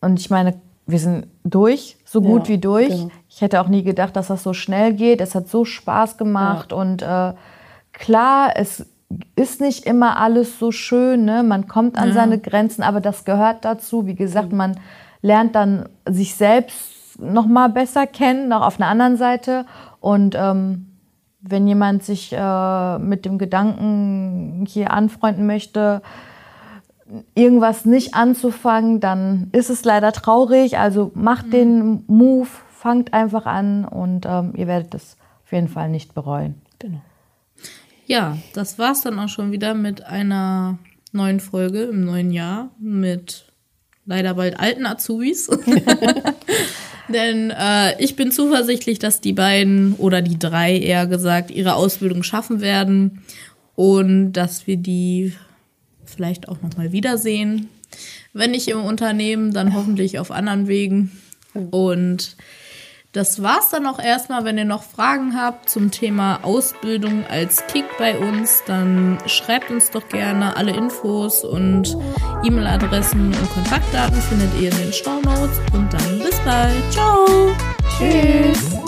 und 0.00 0.20
ich 0.20 0.30
meine, 0.30 0.54
wir 0.86 0.98
sind 0.98 1.26
durch, 1.44 1.96
so 2.04 2.20
gut 2.20 2.48
ja, 2.48 2.54
wie 2.54 2.58
durch. 2.58 2.88
Genau. 2.88 3.10
Ich 3.28 3.40
hätte 3.40 3.60
auch 3.60 3.68
nie 3.68 3.82
gedacht, 3.82 4.16
dass 4.16 4.28
das 4.28 4.42
so 4.42 4.52
schnell 4.52 4.94
geht. 4.94 5.20
Es 5.20 5.34
hat 5.34 5.48
so 5.48 5.64
Spaß 5.64 6.16
gemacht 6.16 6.72
ja. 6.72 6.78
und 6.78 7.02
äh, 7.02 7.34
klar, 7.92 8.52
es 8.56 8.86
ist 9.36 9.60
nicht 9.60 9.86
immer 9.86 10.18
alles 10.18 10.58
so 10.58 10.72
schön. 10.72 11.24
Ne? 11.24 11.42
Man 11.42 11.68
kommt 11.68 11.98
an 11.98 12.08
ja. 12.08 12.14
seine 12.14 12.38
Grenzen, 12.38 12.82
aber 12.82 13.00
das 13.00 13.24
gehört 13.24 13.64
dazu. 13.64 14.06
Wie 14.06 14.14
gesagt, 14.14 14.52
man 14.52 14.78
lernt 15.22 15.54
dann 15.54 15.88
sich 16.08 16.34
selbst 16.34 16.99
noch 17.20 17.46
mal 17.46 17.68
besser 17.68 18.06
kennen, 18.06 18.48
noch 18.48 18.62
auf 18.62 18.80
einer 18.80 18.88
anderen 18.88 19.16
Seite. 19.16 19.66
Und 20.00 20.34
ähm, 20.36 20.86
wenn 21.40 21.66
jemand 21.66 22.02
sich 22.02 22.32
äh, 22.32 22.98
mit 22.98 23.24
dem 23.24 23.38
Gedanken 23.38 24.64
hier 24.68 24.92
anfreunden 24.92 25.46
möchte, 25.46 26.02
irgendwas 27.34 27.84
nicht 27.84 28.14
anzufangen, 28.14 29.00
dann 29.00 29.48
ist 29.52 29.70
es 29.70 29.84
leider 29.84 30.12
traurig. 30.12 30.78
Also 30.78 31.10
macht 31.14 31.46
mhm. 31.46 31.50
den 31.50 32.04
Move, 32.06 32.48
fangt 32.70 33.12
einfach 33.12 33.46
an 33.46 33.84
und 33.84 34.26
ähm, 34.26 34.52
ihr 34.56 34.66
werdet 34.66 34.94
es 34.94 35.16
auf 35.44 35.52
jeden 35.52 35.68
Fall 35.68 35.88
nicht 35.88 36.14
bereuen. 36.14 36.60
Genau. 36.78 37.00
Ja, 38.06 38.36
das 38.54 38.78
war 38.78 38.92
es 38.92 39.02
dann 39.02 39.18
auch 39.18 39.28
schon 39.28 39.52
wieder 39.52 39.74
mit 39.74 40.04
einer 40.04 40.78
neuen 41.12 41.40
Folge 41.40 41.84
im 41.84 42.04
neuen 42.04 42.30
Jahr 42.30 42.70
mit 42.78 43.46
leider 44.04 44.34
bald 44.34 44.58
alten 44.58 44.86
Azubis. 44.86 45.48
Denn 47.12 47.50
äh, 47.50 48.00
ich 48.02 48.16
bin 48.16 48.30
zuversichtlich, 48.32 48.98
dass 48.98 49.20
die 49.20 49.32
beiden 49.32 49.94
oder 49.94 50.22
die 50.22 50.38
drei 50.38 50.76
eher 50.76 51.06
gesagt 51.06 51.50
ihre 51.50 51.74
Ausbildung 51.74 52.22
schaffen 52.22 52.60
werden 52.60 53.22
und 53.74 54.32
dass 54.32 54.66
wir 54.66 54.76
die 54.76 55.32
vielleicht 56.04 56.48
auch 56.48 56.60
noch 56.62 56.76
mal 56.76 56.92
wiedersehen. 56.92 57.68
Wenn 58.32 58.52
nicht 58.52 58.68
im 58.68 58.84
Unternehmen, 58.84 59.52
dann 59.52 59.74
hoffentlich 59.74 60.18
auf 60.18 60.30
anderen 60.30 60.68
Wegen. 60.68 61.10
Und 61.70 62.36
das 63.12 63.42
war's 63.42 63.70
dann 63.70 63.86
auch 63.86 63.98
erstmal. 63.98 64.44
Wenn 64.44 64.56
ihr 64.56 64.64
noch 64.64 64.84
Fragen 64.84 65.34
habt 65.36 65.68
zum 65.68 65.90
Thema 65.90 66.40
Ausbildung 66.42 67.24
als 67.26 67.66
Kick 67.66 67.84
bei 67.98 68.16
uns, 68.16 68.62
dann 68.66 69.18
schreibt 69.26 69.70
uns 69.70 69.90
doch 69.90 70.08
gerne 70.08 70.56
alle 70.56 70.72
Infos 70.72 71.44
und 71.44 71.96
E-Mail-Adressen 72.44 73.26
und 73.26 73.54
Kontaktdaten 73.54 74.20
findet 74.22 74.60
ihr 74.60 74.70
in 74.70 74.78
den 74.78 74.92
Show 74.92 75.20
Notes. 75.22 75.58
Und 75.72 75.92
dann 75.92 76.18
bis 76.18 76.38
bald. 76.40 76.92
Ciao. 76.92 77.26
Tschüss. 77.98 78.78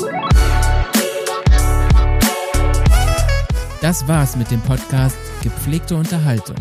Das 3.80 4.06
war's 4.06 4.36
mit 4.36 4.50
dem 4.52 4.60
Podcast 4.60 5.18
Gepflegte 5.42 5.96
Unterhaltung. 5.96 6.56